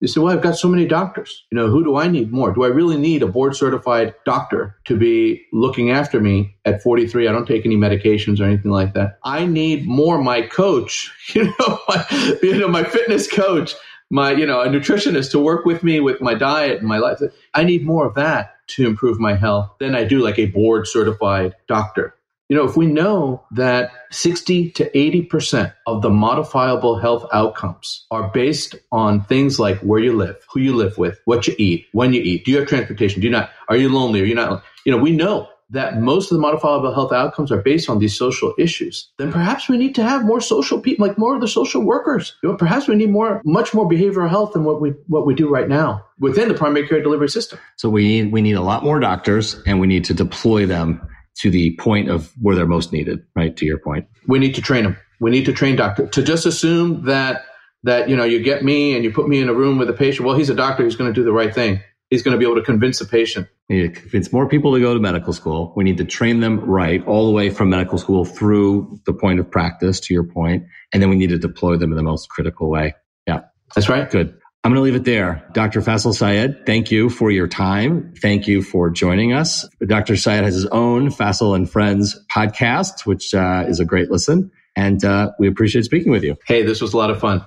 You 0.00 0.06
say, 0.06 0.20
well, 0.20 0.32
I've 0.32 0.42
got 0.42 0.56
so 0.56 0.68
many 0.68 0.86
doctors. 0.86 1.44
You 1.50 1.56
know, 1.58 1.66
who 1.66 1.82
do 1.82 1.96
I 1.96 2.06
need 2.06 2.30
more? 2.30 2.52
Do 2.52 2.62
I 2.62 2.68
really 2.68 2.96
need 2.96 3.24
a 3.24 3.26
board 3.26 3.56
certified 3.56 4.14
doctor 4.24 4.76
to 4.84 4.96
be 4.96 5.42
looking 5.52 5.90
after 5.90 6.20
me 6.20 6.54
at 6.64 6.80
43? 6.80 7.26
I 7.26 7.32
don't 7.32 7.46
take 7.46 7.66
any 7.66 7.74
medications 7.74 8.38
or 8.38 8.44
anything 8.44 8.70
like 8.70 8.94
that. 8.94 9.18
I 9.24 9.46
need 9.46 9.84
more 9.88 10.22
my 10.22 10.42
coach, 10.42 11.12
you 11.34 11.46
know, 11.46 11.80
my, 11.88 12.36
you 12.40 12.58
know, 12.58 12.68
my 12.68 12.84
fitness 12.84 13.26
coach, 13.28 13.74
my, 14.10 14.30
you 14.30 14.46
know, 14.46 14.60
a 14.60 14.68
nutritionist 14.68 15.32
to 15.32 15.40
work 15.40 15.64
with 15.64 15.82
me 15.82 15.98
with 15.98 16.20
my 16.20 16.34
diet 16.34 16.78
and 16.78 16.86
my 16.86 16.98
life. 16.98 17.18
I 17.54 17.64
need 17.64 17.84
more 17.84 18.06
of 18.06 18.14
that 18.14 18.54
to 18.68 18.86
improve 18.86 19.18
my 19.18 19.34
health 19.34 19.74
than 19.80 19.96
I 19.96 20.04
do 20.04 20.20
like 20.20 20.38
a 20.38 20.46
board 20.46 20.86
certified 20.86 21.56
doctor. 21.66 22.14
You 22.48 22.56
know, 22.56 22.64
if 22.64 22.78
we 22.78 22.86
know 22.86 23.44
that 23.50 23.90
60 24.10 24.70
to 24.70 24.90
80% 24.90 25.74
of 25.86 26.00
the 26.00 26.08
modifiable 26.08 26.98
health 26.98 27.26
outcomes 27.30 28.06
are 28.10 28.30
based 28.30 28.74
on 28.90 29.22
things 29.24 29.58
like 29.58 29.78
where 29.80 30.00
you 30.00 30.16
live, 30.16 30.36
who 30.50 30.60
you 30.60 30.74
live 30.74 30.96
with, 30.96 31.20
what 31.26 31.46
you 31.46 31.54
eat, 31.58 31.86
when 31.92 32.14
you 32.14 32.22
eat, 32.22 32.46
do 32.46 32.50
you 32.50 32.58
have 32.58 32.66
transportation, 32.66 33.20
do 33.20 33.26
you 33.26 33.32
not, 33.32 33.50
are 33.68 33.76
you 33.76 33.92
lonely, 33.92 34.22
are 34.22 34.24
you 34.24 34.34
not, 34.34 34.64
you 34.86 34.92
know, 34.92 34.96
we 34.96 35.12
know 35.12 35.46
that 35.70 36.00
most 36.00 36.30
of 36.30 36.36
the 36.36 36.40
modifiable 36.40 36.94
health 36.94 37.12
outcomes 37.12 37.52
are 37.52 37.60
based 37.60 37.90
on 37.90 37.98
these 37.98 38.16
social 38.16 38.54
issues, 38.58 39.10
then 39.18 39.30
perhaps 39.30 39.68
we 39.68 39.76
need 39.76 39.94
to 39.94 40.02
have 40.02 40.24
more 40.24 40.40
social 40.40 40.80
people, 40.80 41.06
like 41.06 41.18
more 41.18 41.34
of 41.34 41.42
the 41.42 41.48
social 41.48 41.82
workers. 41.82 42.34
You 42.42 42.48
know, 42.48 42.56
perhaps 42.56 42.88
we 42.88 42.94
need 42.94 43.10
more, 43.10 43.42
much 43.44 43.74
more 43.74 43.86
behavioral 43.86 44.30
health 44.30 44.54
than 44.54 44.64
what 44.64 44.80
we 44.80 44.94
what 45.08 45.26
we 45.26 45.34
do 45.34 45.50
right 45.50 45.68
now 45.68 46.06
within 46.18 46.48
the 46.48 46.54
primary 46.54 46.88
care 46.88 47.02
delivery 47.02 47.28
system. 47.28 47.58
So 47.76 47.90
we 47.90 48.04
need 48.04 48.32
we 48.32 48.40
need 48.40 48.54
a 48.54 48.62
lot 48.62 48.82
more 48.82 48.98
doctors, 48.98 49.60
and 49.66 49.78
we 49.78 49.86
need 49.86 50.06
to 50.06 50.14
deploy 50.14 50.64
them 50.64 51.06
to 51.40 51.50
the 51.50 51.76
point 51.76 52.10
of 52.10 52.32
where 52.40 52.56
they're 52.56 52.66
most 52.66 52.92
needed, 52.92 53.20
right? 53.34 53.56
To 53.56 53.66
your 53.66 53.78
point. 53.78 54.06
We 54.26 54.38
need 54.38 54.54
to 54.56 54.62
train 54.62 54.84
them. 54.84 54.96
We 55.20 55.30
need 55.30 55.46
to 55.46 55.52
train 55.52 55.76
doctors. 55.76 56.10
To 56.10 56.22
just 56.22 56.46
assume 56.46 57.04
that 57.06 57.44
that 57.84 58.08
you 58.08 58.16
know 58.16 58.24
you 58.24 58.42
get 58.42 58.64
me 58.64 58.94
and 58.94 59.04
you 59.04 59.12
put 59.12 59.28
me 59.28 59.40
in 59.40 59.48
a 59.48 59.54
room 59.54 59.78
with 59.78 59.88
a 59.88 59.92
patient. 59.92 60.26
Well, 60.26 60.36
he's 60.36 60.50
a 60.50 60.54
doctor. 60.54 60.84
He's 60.84 60.96
going 60.96 61.12
to 61.12 61.14
do 61.14 61.24
the 61.24 61.32
right 61.32 61.54
thing. 61.54 61.80
He's 62.10 62.22
going 62.22 62.32
to 62.32 62.38
be 62.38 62.44
able 62.44 62.56
to 62.56 62.62
convince 62.62 62.98
the 62.98 63.04
patient. 63.04 63.48
Need 63.68 63.96
convince 63.96 64.32
more 64.32 64.48
people 64.48 64.72
to 64.72 64.80
go 64.80 64.94
to 64.94 65.00
medical 65.00 65.34
school. 65.34 65.74
We 65.76 65.84
need 65.84 65.98
to 65.98 66.04
train 66.04 66.40
them 66.40 66.60
right 66.60 67.06
all 67.06 67.26
the 67.26 67.32
way 67.32 67.50
from 67.50 67.68
medical 67.68 67.98
school 67.98 68.24
through 68.24 68.98
the 69.04 69.12
point 69.12 69.40
of 69.40 69.50
practice. 69.50 70.00
To 70.00 70.14
your 70.14 70.24
point, 70.24 70.64
and 70.92 71.02
then 71.02 71.10
we 71.10 71.16
need 71.16 71.30
to 71.30 71.38
deploy 71.38 71.76
them 71.76 71.90
in 71.90 71.96
the 71.96 72.02
most 72.02 72.30
critical 72.30 72.70
way. 72.70 72.94
Yeah, 73.26 73.40
that's 73.74 73.88
right. 73.88 74.10
Good. 74.10 74.38
I'm 74.68 74.74
going 74.74 74.80
to 74.80 74.84
leave 74.84 74.96
it 74.96 75.04
there. 75.06 75.42
Dr. 75.52 75.80
Faisel 75.80 76.12
Syed, 76.14 76.66
thank 76.66 76.90
you 76.90 77.08
for 77.08 77.30
your 77.30 77.48
time. 77.48 78.12
Thank 78.20 78.46
you 78.46 78.60
for 78.60 78.90
joining 78.90 79.32
us. 79.32 79.66
Dr. 79.86 80.14
Syed 80.14 80.44
has 80.44 80.52
his 80.52 80.66
own 80.66 81.08
Faisel 81.08 81.56
and 81.56 81.70
Friends 81.70 82.22
podcast, 82.30 83.06
which 83.06 83.32
uh, 83.32 83.64
is 83.66 83.80
a 83.80 83.86
great 83.86 84.10
listen. 84.10 84.50
And 84.76 85.02
uh, 85.06 85.30
we 85.38 85.48
appreciate 85.48 85.86
speaking 85.86 86.12
with 86.12 86.22
you. 86.22 86.36
Hey, 86.44 86.64
this 86.64 86.82
was 86.82 86.92
a 86.92 86.98
lot 86.98 87.08
of 87.08 87.18
fun. 87.18 87.46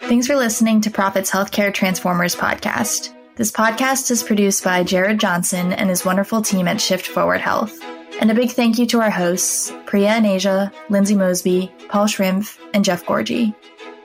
Thanks 0.00 0.26
for 0.26 0.34
listening 0.34 0.80
to 0.80 0.90
Prophet's 0.90 1.30
Healthcare 1.30 1.72
Transformers 1.72 2.34
podcast. 2.34 3.14
This 3.36 3.52
podcast 3.52 4.10
is 4.10 4.24
produced 4.24 4.64
by 4.64 4.82
Jared 4.82 5.20
Johnson 5.20 5.72
and 5.72 5.88
his 5.88 6.04
wonderful 6.04 6.42
team 6.42 6.66
at 6.66 6.80
Shift 6.80 7.06
Forward 7.06 7.40
Health. 7.40 7.78
And 8.22 8.30
a 8.30 8.34
big 8.34 8.52
thank 8.52 8.78
you 8.78 8.86
to 8.86 9.00
our 9.00 9.10
hosts, 9.10 9.72
Priya 9.84 10.10
and 10.10 10.24
Asia, 10.24 10.70
Lindsay 10.88 11.16
Mosby, 11.16 11.72
Paul 11.88 12.06
Schrimpf, 12.06 12.56
and 12.72 12.84
Jeff 12.84 13.04
Gourdji. 13.04 13.52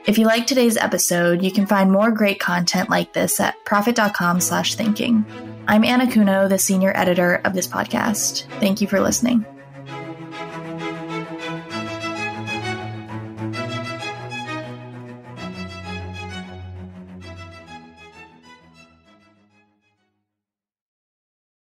If 0.06 0.18
you 0.18 0.26
like 0.26 0.44
today's 0.44 0.76
episode, 0.76 1.40
you 1.40 1.52
can 1.52 1.66
find 1.66 1.92
more 1.92 2.10
great 2.10 2.40
content 2.40 2.90
like 2.90 3.12
this 3.12 3.38
at 3.38 3.54
prophet.com 3.64 4.40
slash 4.40 4.74
thinking. 4.74 5.24
I'm 5.68 5.84
Anna 5.84 6.10
Kuno, 6.10 6.48
the 6.48 6.58
senior 6.58 6.90
editor 6.96 7.36
of 7.44 7.54
this 7.54 7.68
podcast. 7.68 8.50
Thank 8.58 8.80
you 8.80 8.88
for 8.88 8.98
listening. 8.98 9.46